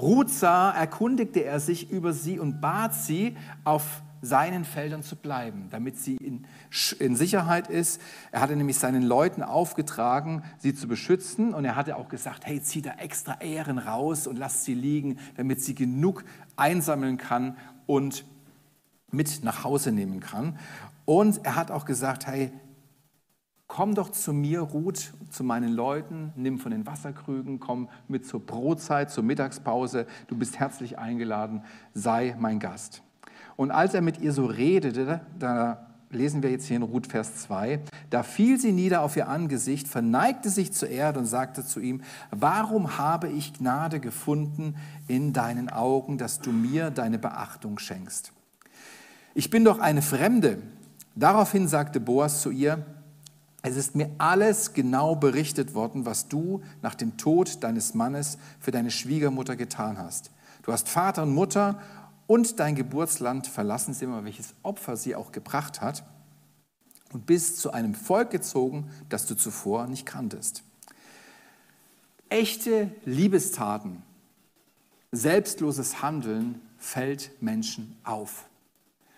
Ruth 0.00 0.30
sah, 0.30 0.70
erkundigte 0.70 1.44
er 1.44 1.60
sich 1.60 1.90
über 1.90 2.12
sie 2.12 2.38
und 2.38 2.60
bat 2.60 2.94
sie, 2.94 3.36
auf 3.64 4.02
seinen 4.22 4.64
Feldern 4.64 5.02
zu 5.02 5.16
bleiben, 5.16 5.68
damit 5.70 5.98
sie 5.98 6.16
in, 6.16 6.46
in, 6.98 7.16
Sicherheit 7.16 7.68
ist. 7.68 8.00
Er 8.32 8.40
hatte 8.40 8.54
nämlich 8.54 8.78
seinen 8.78 9.02
Leuten 9.02 9.42
aufgetragen, 9.42 10.42
sie 10.58 10.74
zu 10.74 10.88
beschützen. 10.88 11.54
Und 11.54 11.64
er 11.64 11.76
hatte 11.76 11.96
auch 11.96 12.08
gesagt, 12.08 12.46
hey, 12.46 12.60
zieh 12.62 12.82
da 12.82 12.92
extra 12.98 13.40
Ähren 13.40 13.78
raus 13.78 14.26
und 14.26 14.36
lasst 14.36 14.64
sie 14.64 14.74
liegen, 14.74 15.18
damit 15.36 15.62
sie 15.62 15.74
genug 15.74 16.24
einsammeln 16.56 17.16
kann 17.16 17.56
und 17.86 18.24
mit 19.10 19.42
nach 19.42 19.64
Hause 19.64 19.90
nehmen 19.90 20.20
kann. 20.20 20.58
Und 21.06 21.44
er 21.44 21.56
hat 21.56 21.70
auch 21.70 21.84
gesagt, 21.84 22.26
hey, 22.26 22.52
komm 23.70 23.94
doch 23.94 24.10
zu 24.10 24.32
mir, 24.32 24.60
Ruth, 24.62 25.12
zu 25.30 25.44
meinen 25.44 25.72
Leuten, 25.72 26.32
nimm 26.34 26.58
von 26.58 26.72
den 26.72 26.86
Wasserkrügen, 26.86 27.60
komm 27.60 27.88
mit 28.08 28.26
zur 28.26 28.44
Brotzeit, 28.44 29.12
zur 29.12 29.22
Mittagspause. 29.22 30.06
Du 30.26 30.36
bist 30.36 30.58
herzlich 30.58 30.98
eingeladen, 30.98 31.62
sei 31.94 32.34
mein 32.38 32.58
Gast. 32.58 33.00
Und 33.54 33.70
als 33.70 33.94
er 33.94 34.00
mit 34.02 34.18
ihr 34.18 34.32
so 34.32 34.44
redete, 34.46 35.20
da 35.38 35.86
lesen 36.10 36.42
wir 36.42 36.50
jetzt 36.50 36.66
hier 36.66 36.78
in 36.78 36.82
Ruth 36.82 37.06
Vers 37.06 37.36
2, 37.42 37.80
da 38.10 38.24
fiel 38.24 38.58
sie 38.58 38.72
nieder 38.72 39.02
auf 39.02 39.16
ihr 39.16 39.28
Angesicht, 39.28 39.86
verneigte 39.86 40.50
sich 40.50 40.72
zur 40.72 40.88
Erde 40.88 41.20
und 41.20 41.26
sagte 41.26 41.64
zu 41.64 41.78
ihm, 41.78 42.02
warum 42.32 42.98
habe 42.98 43.28
ich 43.28 43.54
Gnade 43.54 44.00
gefunden 44.00 44.74
in 45.06 45.32
deinen 45.32 45.70
Augen, 45.70 46.18
dass 46.18 46.40
du 46.40 46.50
mir 46.50 46.90
deine 46.90 47.20
Beachtung 47.20 47.78
schenkst? 47.78 48.32
Ich 49.32 49.48
bin 49.48 49.64
doch 49.64 49.78
eine 49.78 50.02
Fremde. 50.02 50.58
Daraufhin 51.14 51.68
sagte 51.68 52.00
Boas 52.00 52.42
zu 52.42 52.50
ihr, 52.50 52.84
es 53.62 53.76
ist 53.76 53.94
mir 53.94 54.10
alles 54.18 54.72
genau 54.72 55.14
berichtet 55.16 55.74
worden, 55.74 56.06
was 56.06 56.28
du 56.28 56.62
nach 56.82 56.94
dem 56.94 57.16
Tod 57.16 57.62
deines 57.62 57.94
Mannes 57.94 58.38
für 58.58 58.70
deine 58.70 58.90
Schwiegermutter 58.90 59.56
getan 59.56 59.98
hast. 59.98 60.30
Du 60.62 60.72
hast 60.72 60.88
Vater 60.88 61.24
und 61.24 61.34
Mutter 61.34 61.80
und 62.26 62.58
dein 62.60 62.74
Geburtsland 62.74 63.46
verlassen 63.46 63.92
sie 63.92 64.04
immer, 64.04 64.24
welches 64.24 64.54
Opfer 64.62 64.96
sie 64.96 65.14
auch 65.14 65.32
gebracht 65.32 65.80
hat, 65.80 66.04
und 67.12 67.26
bist 67.26 67.58
zu 67.58 67.72
einem 67.72 67.94
Volk 67.94 68.30
gezogen, 68.30 68.88
das 69.08 69.26
du 69.26 69.34
zuvor 69.34 69.88
nicht 69.88 70.06
kanntest. 70.06 70.62
Echte 72.28 72.92
Liebestaten, 73.04 74.02
selbstloses 75.10 76.02
Handeln 76.02 76.60
fällt 76.78 77.42
Menschen 77.42 77.96
auf, 78.04 78.48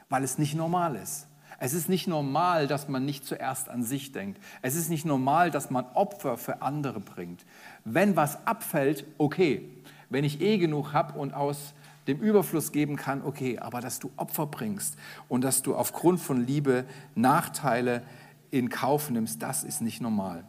weil 0.09 0.25
es 0.25 0.39
nicht 0.39 0.55
normal 0.55 0.97
ist. 0.97 1.27
Es 1.65 1.75
ist 1.75 1.89
nicht 1.89 2.09
normal, 2.09 2.67
dass 2.67 2.89
man 2.89 3.05
nicht 3.05 3.25
zuerst 3.25 3.69
an 3.69 3.85
sich 3.85 4.11
denkt. 4.11 4.43
Es 4.63 4.75
ist 4.75 4.91
nicht 4.91 5.05
normal, 5.05 5.53
dass 5.53 5.71
man 5.71 5.85
Opfer 5.95 6.37
für 6.37 6.61
andere 6.61 6.99
bringt. 6.99 7.47
Wenn 7.85 8.17
was 8.17 8.45
abfällt, 8.49 9.05
okay. 9.17 9.71
Wenn 10.11 10.25
ich 10.25 10.41
eh 10.41 10.59
genug 10.59 10.93
habe 10.93 11.17
und 11.17 11.33
aus 11.33 11.75
dem 12.09 12.19
Überfluss 12.19 12.73
geben 12.73 12.97
kann, 12.97 13.23
okay, 13.23 13.61
aber 13.61 13.81
dass 13.81 14.01
du 14.01 14.11
Opfer 14.17 14.47
bringst 14.47 14.97
und 15.29 15.45
dass 15.45 15.63
du 15.63 15.77
aufgrund 15.77 16.19
von 16.19 16.45
Liebe 16.45 16.85
Nachteile 17.15 18.03
in 18.51 18.69
Kauf 18.69 19.09
nimmst, 19.11 19.41
das 19.41 19.63
ist 19.63 19.83
nicht 19.83 20.01
normal. 20.01 20.43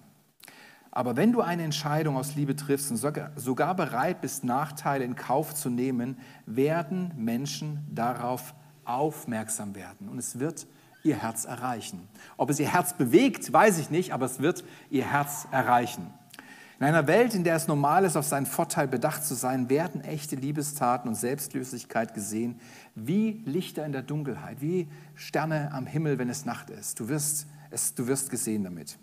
Aber 0.89 1.15
wenn 1.15 1.31
du 1.31 1.41
eine 1.41 1.61
Entscheidung 1.61 2.17
aus 2.17 2.33
Liebe 2.33 2.55
triffst 2.55 2.89
und 2.89 2.97
sogar 2.97 3.75
bereit 3.75 4.19
bist, 4.21 4.43
Nachteile 4.43 5.05
in 5.05 5.15
Kauf 5.15 5.53
zu 5.53 5.69
nehmen, 5.69 6.17
werden 6.47 7.13
Menschen 7.15 7.85
darauf 7.91 8.55
aufmerksam 8.83 9.75
werden 9.75 10.09
und 10.09 10.17
es 10.17 10.39
wird 10.39 10.65
ihr 11.03 11.17
Herz 11.17 11.45
erreichen. 11.45 12.07
Ob 12.37 12.49
es 12.49 12.59
ihr 12.59 12.71
Herz 12.71 12.93
bewegt, 12.93 13.51
weiß 13.51 13.77
ich 13.77 13.89
nicht, 13.89 14.13
aber 14.13 14.25
es 14.25 14.39
wird 14.39 14.63
ihr 14.89 15.05
Herz 15.05 15.47
erreichen. 15.51 16.13
In 16.79 16.87
einer 16.87 17.07
Welt, 17.07 17.35
in 17.35 17.43
der 17.43 17.55
es 17.55 17.67
normal 17.67 18.03
ist, 18.03 18.17
auf 18.17 18.25
seinen 18.25 18.45
Vorteil 18.45 18.87
bedacht 18.87 19.23
zu 19.23 19.35
sein, 19.35 19.69
werden 19.69 20.01
echte 20.01 20.35
Liebestaten 20.35 21.07
und 21.07 21.15
Selbstlösigkeit 21.15 22.13
gesehen 22.13 22.59
wie 22.95 23.41
Lichter 23.45 23.85
in 23.85 23.91
der 23.91 24.01
Dunkelheit, 24.01 24.59
wie 24.59 24.87
Sterne 25.15 25.71
am 25.71 25.85
Himmel, 25.85 26.17
wenn 26.17 26.29
es 26.29 26.45
Nacht 26.45 26.69
ist. 26.69 26.99
Du 26.99 27.07
wirst, 27.09 27.47
es, 27.69 27.93
du 27.95 28.07
wirst 28.07 28.29
gesehen 28.29 28.63
damit. 28.63 28.97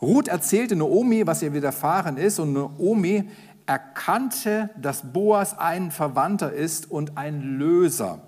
Ruth 0.00 0.28
erzählte 0.28 0.76
Naomi, 0.76 1.26
was 1.26 1.42
ihr 1.42 1.52
widerfahren 1.52 2.18
ist, 2.18 2.38
und 2.38 2.52
Naomi 2.52 3.28
erkannte, 3.66 4.70
dass 4.80 5.12
Boas 5.12 5.58
ein 5.58 5.90
Verwandter 5.90 6.52
ist 6.52 6.90
und 6.90 7.16
ein 7.16 7.58
Löser. 7.58 8.20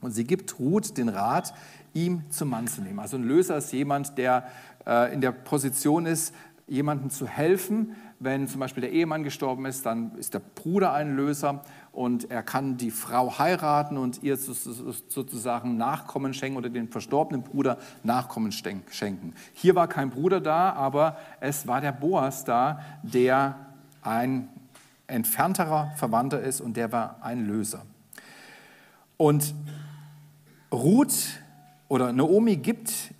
Und 0.00 0.12
sie 0.12 0.24
gibt 0.24 0.58
Ruth 0.58 0.98
den 0.98 1.08
Rat, 1.08 1.54
ihm 1.94 2.28
zum 2.30 2.50
Mann 2.50 2.66
zu 2.66 2.82
nehmen. 2.82 2.98
Also 2.98 3.16
ein 3.16 3.24
Löser 3.24 3.56
ist 3.56 3.72
jemand, 3.72 4.18
der 4.18 4.46
äh, 4.86 5.12
in 5.14 5.20
der 5.20 5.32
Position 5.32 6.06
ist, 6.06 6.34
jemandem 6.66 7.10
zu 7.10 7.26
helfen. 7.26 7.94
Wenn 8.20 8.48
zum 8.48 8.60
Beispiel 8.60 8.80
der 8.82 8.92
Ehemann 8.92 9.22
gestorben 9.22 9.66
ist, 9.66 9.84
dann 9.84 10.16
ist 10.16 10.34
der 10.34 10.38
Bruder 10.38 10.92
ein 10.92 11.16
Löser 11.16 11.62
und 11.92 12.30
er 12.30 12.42
kann 12.42 12.76
die 12.76 12.90
Frau 12.90 13.38
heiraten 13.38 13.98
und 13.98 14.22
ihr 14.22 14.36
sozusagen 14.36 15.76
Nachkommen 15.76 16.32
schenken 16.32 16.56
oder 16.56 16.70
den 16.70 16.88
verstorbenen 16.88 17.42
Bruder 17.42 17.78
Nachkommen 18.02 18.50
schenken. 18.52 19.34
Hier 19.52 19.74
war 19.74 19.88
kein 19.88 20.10
Bruder 20.10 20.40
da, 20.40 20.72
aber 20.72 21.18
es 21.40 21.66
war 21.66 21.80
der 21.80 21.92
Boas 21.92 22.44
da, 22.44 22.80
der 23.02 23.56
ein 24.00 24.48
entfernterer 25.06 25.92
Verwandter 25.96 26.40
ist 26.40 26.60
und 26.60 26.76
der 26.76 26.92
war 26.92 27.18
ein 27.20 27.46
Löser. 27.46 27.82
Und 29.16 29.54
Ruth 30.72 31.43
oder 31.94 32.12
Naomi 32.12 32.56
gibt 32.56 33.14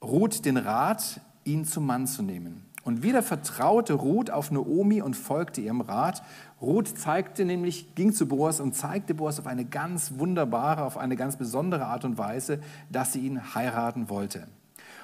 Ruth 0.00 0.44
den 0.44 0.56
Rat, 0.56 1.20
ihn 1.42 1.64
zum 1.64 1.86
Mann 1.86 2.06
zu 2.06 2.22
nehmen. 2.22 2.64
Und 2.84 3.02
wieder 3.02 3.20
vertraute 3.20 3.94
Ruth 3.94 4.30
auf 4.30 4.52
Naomi 4.52 5.02
und 5.02 5.16
folgte 5.16 5.60
ihrem 5.60 5.80
Rat. 5.80 6.22
Ruth 6.62 6.86
zeigte 6.86 7.44
nämlich, 7.44 7.96
ging 7.96 8.12
zu 8.12 8.28
Boas 8.28 8.60
und 8.60 8.76
zeigte 8.76 9.12
Boas 9.12 9.40
auf 9.40 9.48
eine 9.48 9.64
ganz 9.64 10.20
wunderbare, 10.20 10.84
auf 10.84 10.98
eine 10.98 11.16
ganz 11.16 11.36
besondere 11.36 11.86
Art 11.86 12.04
und 12.04 12.16
Weise, 12.16 12.60
dass 12.90 13.12
sie 13.12 13.26
ihn 13.26 13.56
heiraten 13.56 14.08
wollte. 14.08 14.46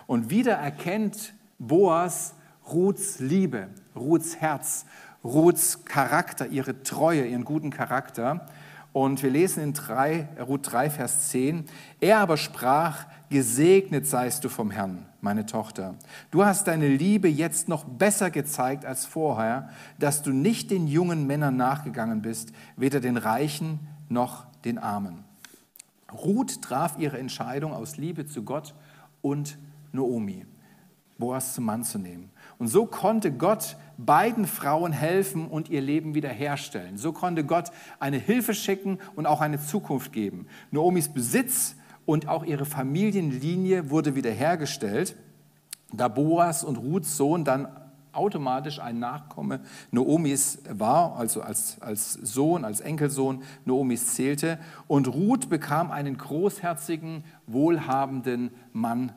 Und 0.07 0.31
wieder 0.31 0.53
erkennt 0.53 1.35
Boas 1.59 2.35
Ruths 2.73 3.19
Liebe, 3.19 3.67
Ruths 3.97 4.37
Herz, 4.37 4.87
Ruths 5.25 5.85
Charakter, 5.85 6.47
ihre 6.47 6.85
Treue, 6.85 7.27
ihren 7.27 7.45
guten 7.45 7.71
Charakter. 7.71 8.47
Und 8.97 9.23
wir 9.23 9.29
lesen 9.29 9.63
in 9.63 9.73
3, 9.75 10.27
Ruth 10.49 10.73
3, 10.73 10.89
Vers 10.89 11.29
10, 11.29 11.67
er 12.01 12.17
aber 12.17 12.39
sprach, 12.39 13.05
gesegnet 13.29 14.07
seist 14.07 14.43
du 14.43 14.49
vom 14.49 14.71
Herrn 14.71 15.05
meine 15.21 15.45
Tochter. 15.45 15.97
Du 16.31 16.47
hast 16.47 16.67
deine 16.67 16.89
Liebe 16.89 17.29
jetzt 17.29 17.69
noch 17.69 17.85
besser 17.85 18.31
gezeigt 18.31 18.87
als 18.87 19.05
vorher, 19.05 19.69
dass 19.99 20.23
du 20.23 20.31
nicht 20.31 20.71
den 20.71 20.89
jungen 20.89 21.27
Männern 21.27 21.59
nachgegangen 21.59 22.23
bist, 22.23 22.55
weder 22.79 23.01
den 23.01 23.19
Reichen 23.19 23.81
noch 24.09 24.47
den 24.65 24.79
Armen. 24.79 25.25
Ruth 26.11 26.63
traf 26.63 26.97
ihre 26.99 27.19
Entscheidung 27.19 27.75
aus 27.75 27.99
Liebe 27.99 28.25
zu 28.25 28.45
Gott 28.45 28.75
und 29.21 29.59
Naomi, 29.93 30.47
Boas 31.19 31.53
zum 31.53 31.67
Mann 31.67 31.85
zu 31.85 31.99
nehmen. 31.99 32.31
Und 32.59 32.69
so 32.69 32.87
konnte 32.87 33.33
Gott 33.33 33.77
beiden 33.99 34.47
Frauen 34.47 34.93
helfen 34.93 35.49
und 35.49 35.69
ihr 35.69 35.81
Leben 35.81 36.15
wiederherstellen. 36.15 36.99
So 36.99 37.13
konnte 37.13 37.45
Gott 37.45 37.71
eine 37.99 38.19
Hilfe 38.19 38.55
schicken 38.55 38.99
und 39.15 39.27
auch 39.27 39.41
eine 39.41 39.61
Zukunft 39.61 40.13
geben. 40.13 40.47
Naomis 40.71 41.09
Besitz 41.09 41.77
und 42.05 42.29
auch 42.29 42.45
ihre 42.45 42.67
Familienlinie 42.67 43.91
wurde 43.91 44.15
wiederhergestellt, 44.15 45.17
da 45.93 46.09
Boas 46.09 46.65
und 46.65 46.77
Ruths 46.77 47.17
Sohn 47.17 47.45
dann 47.45 47.69
automatisch 48.13 48.81
ein 48.81 48.99
Nachkomme 48.99 49.61
Noomis 49.91 50.61
war, 50.71 51.17
also 51.17 51.43
als, 51.43 51.81
als 51.81 52.15
Sohn, 52.15 52.65
als 52.65 52.81
Enkelsohn 52.81 53.43
Noomis 53.65 54.15
zählte. 54.15 54.59
Und 54.87 55.09
Ruth 55.09 55.49
bekam 55.49 55.91
einen 55.91 56.17
großherzigen, 56.17 57.25
wohlhabenden 57.47 58.51
Mann 58.73 59.13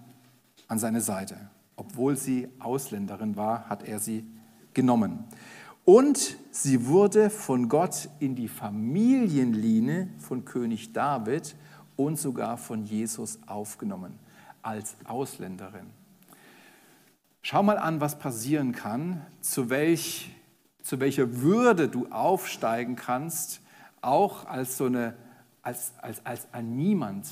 an 0.68 0.80
seine 0.80 1.02
Seite. 1.02 1.38
Obwohl 1.80 2.18
sie 2.18 2.50
Ausländerin 2.60 3.38
war, 3.38 3.70
hat 3.70 3.88
er 3.88 4.00
sie 4.00 4.26
genommen. 4.74 5.24
Und 5.86 6.36
sie 6.52 6.88
wurde 6.88 7.30
von 7.30 7.70
Gott 7.70 8.10
in 8.20 8.36
die 8.36 8.50
Familienlinie 8.50 10.10
von 10.20 10.44
König 10.44 10.92
David 10.92 11.56
und 11.96 12.20
sogar 12.20 12.58
von 12.58 12.84
Jesus 12.84 13.40
aufgenommen 13.48 14.20
als 14.62 14.98
Ausländerin. 15.06 15.88
Schau 17.42 17.64
mal 17.64 17.78
an, 17.78 18.02
was 18.02 18.20
passieren 18.20 18.74
kann, 18.74 19.26
zu 19.40 19.70
welch 19.70 20.36
zu 20.82 21.00
welcher 21.00 21.42
Würde 21.42 21.88
du 21.88 22.08
aufsteigen 22.08 22.96
kannst, 22.96 23.62
auch 24.02 24.48
als 24.48 24.76
so 24.76 24.86
eine, 24.86 25.16
als, 25.62 25.94
als, 26.00 26.26
als 26.26 26.48
ein 26.52 26.76
Niemand, 26.76 27.28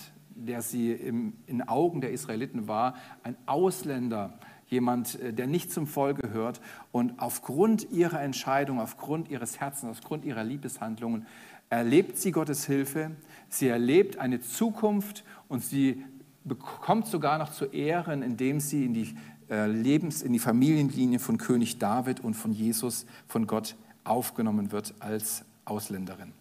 der 0.45 0.61
sie 0.61 0.91
im, 0.91 1.33
in 1.47 1.67
Augen 1.67 2.01
der 2.01 2.11
Israeliten 2.11 2.67
war, 2.67 2.95
ein 3.23 3.35
Ausländer, 3.45 4.39
jemand, 4.67 5.19
äh, 5.19 5.33
der 5.33 5.47
nicht 5.47 5.71
zum 5.71 5.87
Volk 5.87 6.21
gehört. 6.21 6.61
Und 6.91 7.19
aufgrund 7.19 7.91
ihrer 7.91 8.21
Entscheidung, 8.21 8.79
aufgrund 8.79 9.29
ihres 9.29 9.59
Herzens, 9.59 9.97
aufgrund 9.97 10.25
ihrer 10.25 10.43
Liebeshandlungen 10.43 11.25
erlebt 11.69 12.17
sie 12.17 12.31
Gottes 12.31 12.65
Hilfe, 12.65 13.11
sie 13.49 13.67
erlebt 13.67 14.17
eine 14.17 14.41
Zukunft 14.41 15.23
und 15.47 15.63
sie 15.63 16.03
bekommt 16.45 17.07
sogar 17.07 17.37
noch 17.37 17.51
zu 17.51 17.65
Ehren, 17.65 18.21
indem 18.21 18.59
sie 18.59 18.85
in 18.85 18.93
die 18.93 19.15
äh, 19.49 19.67
Lebens-, 19.67 20.21
in 20.21 20.33
die 20.33 20.39
Familienlinie 20.39 21.19
von 21.19 21.37
König 21.37 21.77
David 21.79 22.21
und 22.21 22.35
von 22.35 22.51
Jesus, 22.51 23.05
von 23.27 23.47
Gott 23.47 23.75
aufgenommen 24.03 24.71
wird 24.71 24.93
als 24.99 25.43
Ausländerin. 25.65 26.31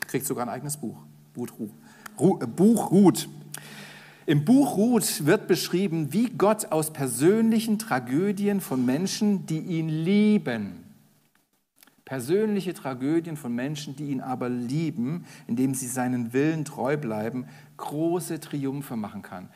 Kriegt 0.00 0.26
sogar 0.26 0.46
ein 0.46 0.48
eigenes 0.48 0.78
Buch, 0.78 0.96
Buch 1.34 1.48
Ruth. 2.18 3.28
Im 4.26 4.44
Buch 4.44 4.76
Ruth 4.76 5.24
wird 5.24 5.46
beschrieben, 5.46 6.12
wie 6.12 6.30
Gott 6.30 6.72
aus 6.72 6.92
persönlichen 6.92 7.78
Tragödien 7.78 8.60
von 8.60 8.84
Menschen, 8.84 9.46
die 9.46 9.60
ihn 9.60 9.88
lieben, 9.88 10.84
persönliche 12.04 12.74
Tragödien 12.74 13.36
von 13.36 13.54
Menschen, 13.54 13.94
die 13.94 14.10
ihn 14.10 14.20
aber 14.20 14.48
lieben, 14.48 15.26
indem 15.46 15.74
sie 15.74 15.86
seinen 15.86 16.32
Willen 16.32 16.64
treu 16.64 16.96
bleiben, 16.96 17.46
große 17.76 18.40
Triumphe 18.40 18.96
machen 18.96 19.22
kann, 19.22 19.48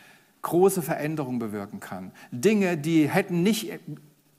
große 0.43 0.83
Veränderungen 0.83 1.39
bewirken 1.39 1.81
kann. 1.81 2.13
Dinge, 2.31 2.77
die 2.77 3.09
hätten 3.09 3.43
nicht 3.43 3.73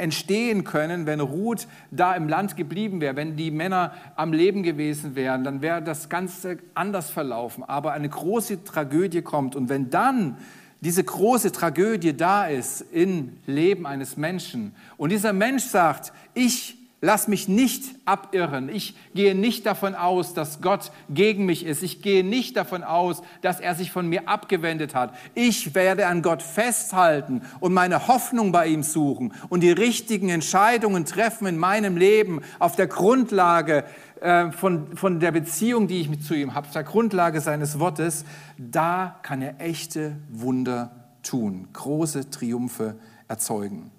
entstehen 0.02 0.64
können, 0.64 1.06
wenn 1.06 1.20
Ruth 1.20 1.68
da 1.92 2.14
im 2.16 2.28
Land 2.28 2.58
geblieben 2.58 3.00
wäre, 3.00 3.16
wenn 3.16 3.36
die 3.36 3.52
Männer 3.52 3.94
am 4.16 4.34
Leben 4.34 4.64
gewesen 4.64 5.16
wären, 5.16 5.44
dann 5.44 5.62
wäre 5.62 5.82
das 5.82 6.10
Ganze 6.10 6.58
anders 6.74 7.10
verlaufen. 7.10 7.64
Aber 7.64 7.94
eine 7.94 8.10
große 8.10 8.64
Tragödie 8.64 9.22
kommt 9.22 9.56
und 9.56 9.70
wenn 9.70 9.90
dann 9.90 10.38
diese 10.82 11.04
große 11.04 11.52
Tragödie 11.52 12.18
da 12.18 12.46
ist 12.46 12.82
im 12.92 13.38
Leben 13.46 13.86
eines 13.86 14.18
Menschen 14.18 14.74
und 14.98 15.12
dieser 15.12 15.32
Mensch 15.32 15.64
sagt, 15.64 16.12
ich 16.34 16.81
Lass 17.04 17.28
mich 17.28 17.48
nicht 17.48 17.96
abirren. 18.06 18.70
Ich 18.70 18.96
gehe 19.16 19.34
nicht 19.34 19.66
davon 19.66 19.96
aus, 19.96 20.36
dass 20.36 20.62
Gott 20.62 20.92
gegen 21.10 21.48
mich 21.48 21.66
ist. 21.66 21.82
Ich 21.82 22.04
gehe 22.04 22.24
nicht 22.24 22.56
davon 22.56 22.84
aus, 22.84 23.24
dass 23.42 23.60
er 23.60 23.74
sich 23.74 23.92
von 23.92 24.06
mir 24.06 24.30
abgewendet 24.30 24.94
hat. 24.94 25.16
Ich 25.34 25.74
werde 25.74 26.06
an 26.06 26.22
Gott 26.22 26.44
festhalten 26.44 27.42
und 27.60 27.74
meine 27.74 28.08
Hoffnung 28.08 28.52
bei 28.52 28.68
ihm 28.68 28.84
suchen 28.84 29.34
und 29.50 29.62
die 29.62 29.72
richtigen 29.72 30.30
Entscheidungen 30.30 31.06
treffen 31.06 31.48
in 31.48 31.58
meinem 31.58 31.98
Leben 31.98 32.42
auf 32.60 32.76
der 32.76 32.86
Grundlage 32.86 33.84
äh, 34.20 34.52
von, 34.52 34.96
von 34.96 35.20
der 35.20 35.32
Beziehung, 35.32 35.88
die 35.88 36.02
ich 36.02 36.22
zu 36.22 36.36
ihm 36.36 36.54
habe, 36.54 36.68
auf 36.68 36.74
der 36.74 36.84
Grundlage 36.84 37.42
seines 37.42 37.80
Wortes. 37.80 38.26
Da 38.60 39.20
kann 39.24 39.42
er 39.42 39.60
echte 39.60 40.18
Wunder 40.30 40.92
tun, 41.24 41.68
große 41.74 42.30
Triumphe 42.30 42.96
erzeugen. 43.28 43.90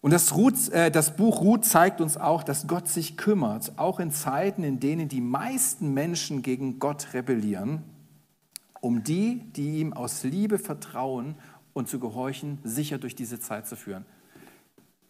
Und 0.00 0.12
das, 0.12 0.34
Ruth, 0.34 0.68
äh, 0.70 0.90
das, 0.90 1.16
Buch 1.16 1.40
Ruth 1.40 1.64
zeigt 1.64 2.00
uns 2.00 2.16
auch, 2.16 2.44
dass 2.44 2.66
Gott 2.66 2.88
sich 2.88 3.16
kümmert, 3.16 3.72
auch 3.78 3.98
in 3.98 4.12
Zeiten, 4.12 4.62
in 4.62 4.78
denen 4.78 5.08
die 5.08 5.20
meisten 5.20 5.92
Menschen 5.92 6.42
gegen 6.42 6.78
Gott 6.78 7.14
rebellieren, 7.14 7.82
um 8.80 9.02
die, 9.02 9.40
die 9.56 9.80
ihm 9.80 9.92
aus 9.92 10.22
Liebe 10.22 10.58
vertrauen 10.58 11.34
und 11.72 11.88
zu 11.88 11.98
gehorchen, 11.98 12.58
sicher 12.62 12.98
durch 12.98 13.16
diese 13.16 13.40
Zeit 13.40 13.66
zu 13.66 13.74
führen. 13.74 14.04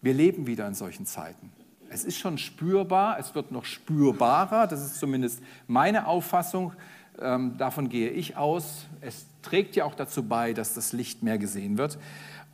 Wir 0.01 0.15
leben 0.15 0.47
wieder 0.47 0.67
in 0.67 0.75
solchen 0.75 1.05
Zeiten. 1.05 1.53
Es 1.91 2.05
ist 2.05 2.19
schon 2.19 2.39
spürbar, 2.39 3.19
es 3.19 3.35
wird 3.35 3.51
noch 3.51 3.65
spürbarer, 3.65 4.67
das 4.67 4.85
ist 4.85 4.99
zumindest 4.99 5.43
meine 5.67 6.07
Auffassung, 6.07 6.73
ähm, 7.21 7.57
davon 7.59 7.89
gehe 7.89 8.11
ich 8.11 8.37
aus. 8.37 8.87
Es 9.01 9.27
trägt 9.43 9.77
ja 9.77 9.85
auch 9.85 9.95
dazu 9.95 10.23
bei, 10.23 10.53
dass 10.53 10.75
das 10.75 10.93
Licht 10.93 11.23
mehr 11.23 11.39
gesehen 11.39 11.79
wird. 11.79 11.99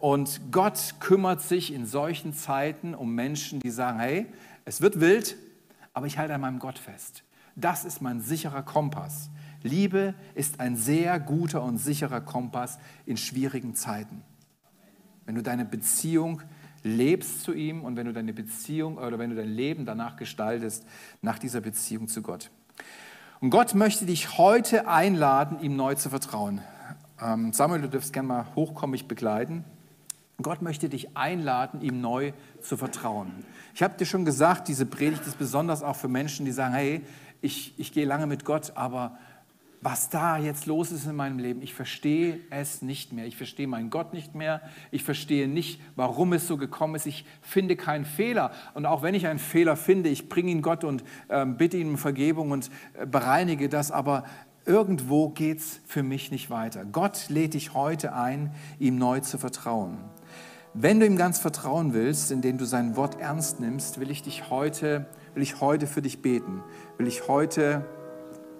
Und 0.05 0.53
Gott 0.53 0.97
kümmert 1.01 1.40
sich 1.40 1.73
in 1.73 1.87
solchen 1.87 2.35
Zeiten 2.35 2.95
um 2.95 3.14
Menschen, 3.14 3.61
die 3.61 3.71
sagen, 3.71 4.01
hey, 4.01 4.27
es 4.67 4.83
wird 4.83 5.01
wild, 5.01 5.35
aber 5.95 6.05
ich 6.05 6.19
halte 6.19 6.35
an 6.35 6.43
meinem 6.43 6.59
Gott 6.59 6.77
fest. 6.77 7.25
Das 7.57 7.87
ist 7.87 8.03
mein 8.03 8.21
sicherer 8.21 8.62
Kompass. 8.62 9.31
Liebe 9.62 10.12
ist 10.35 10.61
ein 10.61 10.77
sehr 10.77 11.19
guter 11.19 11.62
und 11.62 11.79
sicherer 11.79 12.21
Kompass 12.21 12.79
in 13.07 13.17
schwierigen 13.17 13.75
Zeiten. 13.75 14.23
Wenn 15.25 15.37
du 15.37 15.43
deine 15.43 15.64
Beziehung 15.64 16.43
lebst 16.83 17.40
zu 17.40 17.55
ihm 17.55 17.83
und 17.83 17.97
wenn 17.97 18.05
du 18.05 18.12
deine 18.12 18.35
Beziehung 18.35 18.99
oder 18.99 19.19
wenn 19.19 19.31
du 19.31 19.37
dein 19.37 19.49
Leben 19.49 19.87
danach 19.87 20.17
gestaltest, 20.17 20.85
nach 21.23 21.38
dieser 21.38 21.62
Beziehung 21.62 22.09
zu 22.09 22.21
Gott. 22.21 22.51
Und 23.40 23.49
Gott 23.49 23.75
möchte 23.75 24.05
dich 24.05 24.37
heute 24.37 24.87
einladen, 24.87 25.61
ihm 25.61 25.77
neu 25.77 25.95
zu 25.95 26.11
vertrauen. 26.11 26.61
Ähm, 27.23 27.55
Samuel, 27.55 27.81
du 27.81 27.88
darfst 27.88 28.12
gerne 28.12 28.29
mal 28.29 28.47
hochkommen, 28.55 28.90
mich 28.90 29.09
begleiten. 29.09 29.64
Gott 30.42 30.62
möchte 30.62 30.88
dich 30.88 31.16
einladen, 31.16 31.81
ihm 31.81 32.01
neu 32.01 32.33
zu 32.61 32.77
vertrauen. 32.77 33.31
Ich 33.75 33.83
habe 33.83 33.97
dir 33.97 34.07
schon 34.07 34.25
gesagt, 34.25 34.68
diese 34.68 34.87
Predigt 34.87 35.27
ist 35.27 35.38
besonders 35.38 35.83
auch 35.83 35.97
für 35.97 36.09
Menschen, 36.09 36.44
die 36.44 36.53
sagen, 36.53 36.75
hey, 36.75 37.03
ich, 37.40 37.75
ich 37.79 37.92
gehe 37.92 38.07
lange 38.07 38.27
mit 38.27 38.44
Gott, 38.44 38.73
aber 38.75 39.18
was 39.85 40.09
da 40.09 40.38
jetzt 40.38 40.64
los 40.64 40.90
ist 40.92 41.05
in 41.05 41.14
meinem 41.14 41.38
Leben, 41.38 41.61
ich 41.61 41.75
verstehe 41.75 42.40
es 42.49 42.81
nicht 42.81 43.12
mehr. 43.12 43.27
Ich 43.27 43.37
verstehe 43.37 43.66
meinen 43.66 43.90
Gott 43.90 44.14
nicht 44.14 44.35
mehr. 44.35 44.62
Ich 44.90 45.05
verstehe 45.05 45.47
nicht, 45.47 45.79
warum 45.94 46.33
es 46.33 46.49
so 46.49 46.57
gekommen 46.57 46.94
ist. 46.94 47.05
Ich 47.05 47.27
finde 47.42 47.77
keinen 47.77 48.07
Fehler. 48.07 48.51
Und 48.73 48.87
auch 48.87 49.03
wenn 49.03 49.14
ich 49.14 49.27
einen 49.27 49.38
Fehler 49.38 49.77
finde, 49.77 50.09
ich 50.09 50.31
bringe 50.31 50.51
ihn 50.51 50.62
Gott 50.62 50.85
und 50.85 51.05
äh, 51.29 51.44
bitte 51.44 51.77
ihn 51.77 51.90
um 51.90 51.99
Vergebung 51.99 52.51
und 52.51 52.70
äh, 52.94 53.05
bereinige 53.05 53.68
das. 53.68 53.90
Aber 53.90 54.25
irgendwo 54.64 55.29
geht 55.29 55.59
es 55.59 55.81
für 55.85 56.03
mich 56.03 56.31
nicht 56.31 56.49
weiter. 56.49 56.87
Gott 56.87 57.29
lädt 57.29 57.53
dich 57.53 57.75
heute 57.75 58.14
ein, 58.14 58.55
ihm 58.79 58.97
neu 58.97 59.20
zu 59.20 59.37
vertrauen. 59.37 59.99
Wenn 60.77 60.99
du 60.99 61.07
ihm 61.07 61.17
ganz 61.17 61.39
vertrauen 61.39 61.95
willst, 61.95 62.33
indem 62.33 62.59
du 62.59 62.65
sein 62.65 62.97
Wort 62.97 63.21
ernst 63.21 63.61
nimmst, 63.61 64.01
will 64.01 64.11
ich 64.11 64.23
dich 64.23 64.51
heute, 64.51 65.07
will 65.35 65.43
ich 65.45 65.61
heute 65.61 65.87
für 65.87 66.03
dich 66.03 66.21
beten, 66.21 66.65
will 66.99 67.07
ich 67.07 67.29
heute 67.29 67.87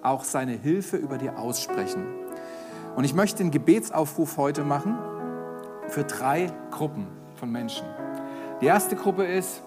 auch 0.01 0.23
seine 0.23 0.53
Hilfe 0.53 0.95
über 0.95 1.17
dir 1.17 1.37
aussprechen. 1.37 2.05
Und 2.95 3.03
ich 3.03 3.13
möchte 3.13 3.39
den 3.39 3.51
Gebetsaufruf 3.51 4.37
heute 4.37 4.63
machen 4.63 4.97
für 5.89 6.05
drei 6.05 6.47
Gruppen 6.71 7.05
von 7.35 7.51
Menschen. 7.51 7.85
Die 8.61 8.67
erste 8.67 8.95
Gruppe 8.95 9.25
ist, 9.25 9.61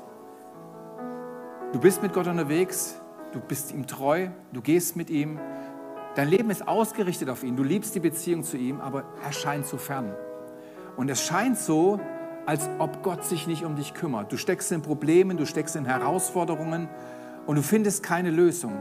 du 1.74 1.78
bist 1.78 2.02
mit 2.02 2.14
Gott 2.14 2.28
unterwegs, 2.28 2.98
du 3.32 3.40
bist 3.40 3.72
ihm 3.72 3.86
treu, 3.86 4.28
du 4.54 4.62
gehst 4.62 4.96
mit 4.96 5.10
ihm, 5.10 5.38
dein 6.14 6.28
Leben 6.28 6.48
ist 6.48 6.66
ausgerichtet 6.66 7.28
auf 7.28 7.44
ihn, 7.44 7.56
du 7.56 7.62
liebst 7.62 7.94
die 7.94 8.00
Beziehung 8.00 8.42
zu 8.42 8.56
ihm, 8.56 8.80
aber 8.80 9.04
er 9.22 9.32
scheint 9.32 9.66
so 9.66 9.76
fern. 9.76 10.14
Und 10.96 11.10
es 11.10 11.22
scheint 11.22 11.58
so, 11.58 12.00
als 12.48 12.70
ob 12.78 13.02
Gott 13.02 13.26
sich 13.26 13.46
nicht 13.46 13.66
um 13.66 13.76
dich 13.76 13.92
kümmert. 13.92 14.32
Du 14.32 14.38
steckst 14.38 14.72
in 14.72 14.80
Problemen, 14.80 15.36
du 15.36 15.44
steckst 15.44 15.76
in 15.76 15.84
Herausforderungen 15.84 16.88
und 17.44 17.56
du 17.56 17.62
findest 17.62 18.02
keine 18.02 18.30
Lösung. 18.30 18.72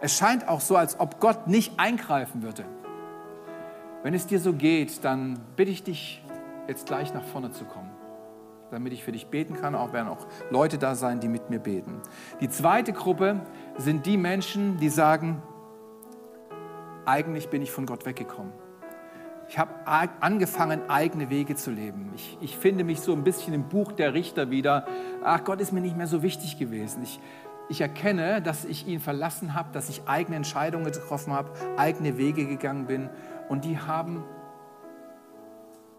Es 0.00 0.16
scheint 0.16 0.48
auch 0.48 0.60
so, 0.60 0.74
als 0.74 0.98
ob 0.98 1.20
Gott 1.20 1.46
nicht 1.46 1.78
eingreifen 1.78 2.42
würde. 2.42 2.64
Wenn 4.02 4.12
es 4.12 4.26
dir 4.26 4.40
so 4.40 4.52
geht, 4.52 5.04
dann 5.04 5.38
bitte 5.54 5.70
ich 5.70 5.84
dich, 5.84 6.20
jetzt 6.66 6.86
gleich 6.86 7.14
nach 7.14 7.22
vorne 7.22 7.52
zu 7.52 7.64
kommen, 7.64 7.92
damit 8.72 8.92
ich 8.92 9.04
für 9.04 9.12
dich 9.12 9.28
beten 9.28 9.54
kann. 9.54 9.76
Auch 9.76 9.92
werden 9.92 10.08
auch 10.08 10.26
Leute 10.50 10.76
da 10.76 10.96
sein, 10.96 11.20
die 11.20 11.28
mit 11.28 11.48
mir 11.48 11.60
beten. 11.60 12.00
Die 12.40 12.48
zweite 12.48 12.92
Gruppe 12.92 13.40
sind 13.78 14.04
die 14.04 14.16
Menschen, 14.16 14.78
die 14.78 14.88
sagen, 14.88 15.40
eigentlich 17.04 17.50
bin 17.50 17.62
ich 17.62 17.70
von 17.70 17.86
Gott 17.86 18.04
weggekommen. 18.04 18.61
Ich 19.52 19.58
habe 19.58 19.70
angefangen, 20.20 20.88
eigene 20.88 21.28
Wege 21.28 21.54
zu 21.54 21.70
leben. 21.70 22.10
Ich, 22.14 22.38
ich, 22.40 22.56
finde 22.56 22.84
mich 22.84 23.02
so 23.02 23.12
ein 23.12 23.22
bisschen 23.22 23.52
im 23.52 23.68
Buch 23.68 23.92
der 23.92 24.14
Richter 24.14 24.50
wieder. 24.50 24.86
Ach, 25.22 25.44
Gott 25.44 25.60
ist 25.60 25.72
mir 25.72 25.82
nicht 25.82 25.94
mehr 25.94 26.06
so 26.06 26.22
wichtig 26.22 26.58
gewesen. 26.58 27.02
Ich, 27.02 27.20
ich 27.68 27.82
erkenne, 27.82 28.40
dass 28.40 28.64
ich 28.64 28.86
ihn 28.86 28.98
verlassen 28.98 29.52
habe, 29.52 29.68
dass 29.74 29.90
ich 29.90 30.08
eigene 30.08 30.36
Entscheidungen 30.36 30.86
getroffen 30.86 31.34
habe, 31.34 31.50
eigene 31.76 32.16
Wege 32.16 32.46
gegangen 32.46 32.86
bin. 32.86 33.10
Und 33.50 33.66
die 33.66 33.78
haben 33.78 34.24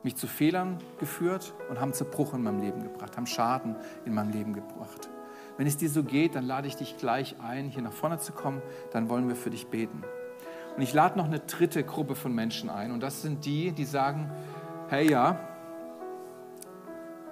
mich 0.02 0.16
zu 0.16 0.26
Fehlern 0.26 0.80
geführt 1.00 1.54
und 1.70 1.80
haben 1.80 1.94
Zerbruch 1.94 2.34
in 2.34 2.42
meinem 2.42 2.60
Leben 2.60 2.82
gebracht, 2.82 3.16
haben 3.18 3.28
Schaden 3.28 3.76
in 4.04 4.16
meinem 4.16 4.32
Leben 4.32 4.54
gebracht. 4.54 5.12
Wenn 5.58 5.68
es 5.68 5.78
dir 5.78 5.92
so 5.92 6.02
geht, 6.02 6.34
dann 6.34 6.46
lade 6.46 6.68
ich 6.68 6.76
dich 6.76 6.98
gleich 6.98 7.36
ein, 7.40 7.70
hier 7.70 7.84
nach 7.84 7.94
vorne 7.94 8.18
zu 8.18 8.32
kommen. 8.34 8.64
Dann 8.94 9.10
wollen 9.10 9.28
wir 9.28 9.36
für 9.36 9.52
dich 9.52 9.68
beten. 9.68 10.04
Und 10.76 10.82
ich 10.82 10.94
lade 10.94 11.18
noch 11.18 11.26
eine 11.26 11.40
dritte 11.40 11.84
Gruppe 11.84 12.16
von 12.16 12.34
Menschen 12.34 12.70
ein. 12.70 12.92
Und 12.92 13.02
das 13.02 13.22
sind 13.22 13.46
die, 13.46 13.72
die 13.72 13.86
sagen, 13.86 14.32
hey 14.90 15.10
ja, 15.10 15.40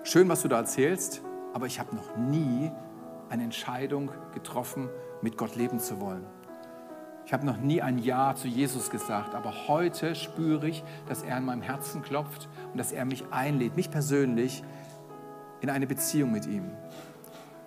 schön, 0.03 0.29
was 0.29 0.43
du 0.43 0.47
da 0.47 0.57
erzählst, 0.57 1.21
aber 1.53 1.65
ich 1.65 1.79
habe 1.79 1.95
noch 1.95 2.15
nie 2.17 2.71
eine 3.29 3.43
Entscheidung 3.43 4.11
getroffen, 4.33 4.89
mit 5.21 5.37
Gott 5.37 5.55
leben 5.55 5.79
zu 5.79 5.99
wollen. 5.99 6.25
Ich 7.25 7.33
habe 7.33 7.45
noch 7.45 7.57
nie 7.57 7.81
ein 7.81 7.97
Ja 7.99 8.35
zu 8.35 8.47
Jesus 8.47 8.89
gesagt, 8.89 9.35
aber 9.35 9.67
heute 9.67 10.15
spüre 10.15 10.67
ich, 10.67 10.83
dass 11.07 11.23
er 11.23 11.37
in 11.37 11.45
meinem 11.45 11.61
Herzen 11.61 12.01
klopft 12.01 12.49
und 12.71 12.77
dass 12.77 12.91
er 12.91 13.05
mich 13.05 13.23
einlädt, 13.31 13.75
mich 13.75 13.89
persönlich, 13.89 14.63
in 15.61 15.69
eine 15.69 15.87
Beziehung 15.87 16.31
mit 16.31 16.47
ihm. 16.47 16.65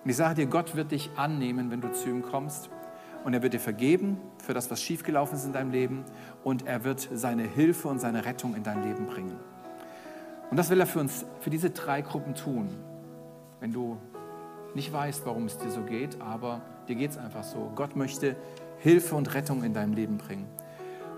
Und 0.03 0.09
ich 0.09 0.17
sage 0.17 0.35
dir, 0.35 0.47
Gott 0.47 0.75
wird 0.75 0.91
dich 0.91 1.09
annehmen, 1.15 1.71
wenn 1.71 1.81
du 1.81 1.91
zu 1.93 2.09
ihm 2.09 2.21
kommst. 2.21 2.69
Und 3.25 3.33
er 3.33 3.41
wird 3.41 3.53
dir 3.53 3.59
vergeben 3.59 4.21
für 4.37 4.53
das, 4.53 4.69
was 4.69 4.83
schiefgelaufen 4.83 5.35
ist 5.35 5.45
in 5.45 5.51
deinem 5.51 5.71
Leben. 5.71 6.05
Und 6.43 6.67
er 6.67 6.83
wird 6.83 7.09
seine 7.11 7.41
Hilfe 7.41 7.87
und 7.87 7.99
seine 7.99 8.23
Rettung 8.23 8.55
in 8.55 8.61
dein 8.61 8.83
Leben 8.83 9.07
bringen. 9.07 9.35
Und 10.51 10.57
das 10.57 10.69
will 10.69 10.79
er 10.79 10.85
für 10.85 10.99
uns, 10.99 11.25
für 11.41 11.49
diese 11.49 11.71
drei 11.71 12.01
Gruppen 12.01 12.35
tun. 12.35 12.69
Wenn 13.59 13.73
du 13.73 13.97
nicht 14.75 14.93
weißt, 14.93 15.25
warum 15.25 15.47
es 15.47 15.57
dir 15.57 15.71
so 15.71 15.81
geht, 15.81 16.21
aber 16.21 16.61
dir 16.87 16.93
geht 16.93 17.11
es 17.11 17.17
einfach 17.17 17.43
so. 17.43 17.71
Gott 17.73 17.95
möchte 17.95 18.35
Hilfe 18.77 19.15
und 19.15 19.33
Rettung 19.33 19.63
in 19.63 19.73
deinem 19.73 19.93
Leben 19.93 20.19
bringen. 20.19 20.47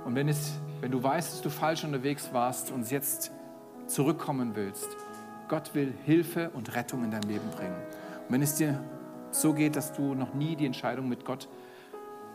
Und 0.05 0.15
wenn, 0.15 0.29
es, 0.29 0.53
wenn 0.79 0.91
du 0.91 1.03
weißt, 1.03 1.33
dass 1.33 1.41
du 1.41 1.49
falsch 1.49 1.83
unterwegs 1.83 2.29
warst 2.31 2.71
und 2.71 2.89
jetzt 2.89 3.31
zurückkommen 3.87 4.51
willst, 4.55 4.87
Gott 5.49 5.75
will 5.75 5.93
Hilfe 6.05 6.51
und 6.51 6.73
Rettung 6.73 7.03
in 7.03 7.11
dein 7.11 7.23
Leben 7.23 7.49
bringen. 7.49 7.75
Und 8.29 8.33
wenn 8.33 8.41
es 8.41 8.55
dir 8.55 8.79
so 9.31 9.53
geht, 9.53 9.75
dass 9.75 9.91
du 9.91 10.13
noch 10.13 10.33
nie 10.33 10.55
die 10.55 10.65
Entscheidung 10.65 11.09
mit 11.09 11.25
Gott 11.25 11.49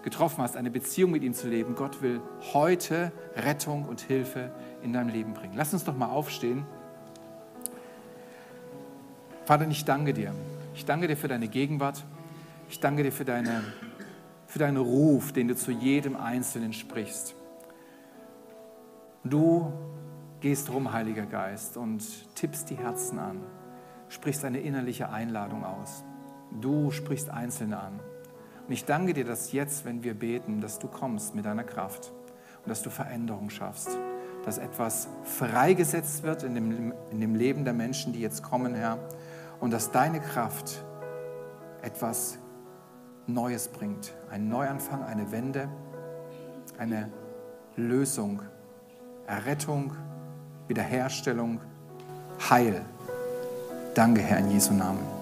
getroffen 0.02 0.42
hast, 0.42 0.56
eine 0.56 0.70
Beziehung 0.70 1.10
mit 1.10 1.22
ihm 1.22 1.34
zu 1.34 1.48
leben, 1.48 1.74
Gott 1.74 2.02
will 2.02 2.20
heute 2.52 3.12
Rettung 3.36 3.84
und 3.84 4.00
Hilfe 4.00 4.50
in 4.82 4.92
dein 4.92 5.08
Leben 5.08 5.34
bringen. 5.34 5.54
Lass 5.56 5.72
uns 5.72 5.84
doch 5.84 5.96
mal 5.96 6.10
aufstehen. 6.10 6.66
Vater, 9.44 9.66
ich 9.68 9.84
danke 9.84 10.12
dir. 10.12 10.34
Ich 10.74 10.84
danke 10.84 11.08
dir 11.08 11.16
für 11.16 11.28
deine 11.28 11.48
Gegenwart. 11.48 12.04
Ich 12.68 12.80
danke 12.80 13.02
dir 13.02 13.12
für, 13.12 13.24
deine, 13.24 13.62
für 14.46 14.58
deinen 14.58 14.78
Ruf, 14.78 15.32
den 15.32 15.48
du 15.48 15.56
zu 15.56 15.70
jedem 15.70 16.16
Einzelnen 16.16 16.72
sprichst. 16.72 17.34
Du 19.24 19.72
gehst 20.40 20.72
rum, 20.72 20.92
Heiliger 20.92 21.26
Geist, 21.26 21.76
und 21.76 22.02
tippst 22.34 22.70
die 22.70 22.76
Herzen 22.76 23.18
an, 23.18 23.40
sprichst 24.08 24.44
eine 24.44 24.60
innerliche 24.60 25.10
Einladung 25.10 25.64
aus. 25.64 26.04
Du 26.60 26.90
sprichst 26.90 27.30
Einzelne 27.30 27.78
an. 27.78 28.00
Und 28.66 28.72
ich 28.72 28.84
danke 28.84 29.12
dir, 29.12 29.24
dass 29.24 29.52
jetzt, 29.52 29.84
wenn 29.84 30.02
wir 30.02 30.14
beten, 30.14 30.60
dass 30.60 30.78
du 30.78 30.88
kommst 30.88 31.34
mit 31.34 31.44
deiner 31.44 31.64
Kraft 31.64 32.12
und 32.64 32.70
dass 32.70 32.82
du 32.82 32.90
Veränderung 32.90 33.50
schaffst, 33.50 33.90
dass 34.44 34.58
etwas 34.58 35.08
freigesetzt 35.24 36.22
wird 36.22 36.42
in 36.42 36.54
dem, 36.54 36.92
in 37.10 37.20
dem 37.20 37.34
Leben 37.34 37.64
der 37.64 37.74
Menschen, 37.74 38.12
die 38.12 38.20
jetzt 38.20 38.42
kommen, 38.42 38.74
Herr, 38.74 38.98
und 39.60 39.72
dass 39.72 39.90
deine 39.90 40.20
Kraft 40.20 40.84
etwas 41.82 42.38
Neues 43.26 43.68
bringt. 43.68 44.14
Ein 44.30 44.48
Neuanfang, 44.48 45.02
eine 45.04 45.30
Wende, 45.30 45.68
eine 46.78 47.10
Lösung, 47.76 48.42
Errettung, 49.26 49.92
Wiederherstellung, 50.68 51.60
Heil. 52.50 52.82
Danke, 53.94 54.22
Herr, 54.22 54.38
in 54.38 54.50
Jesu 54.50 54.72
Namen. 54.72 55.21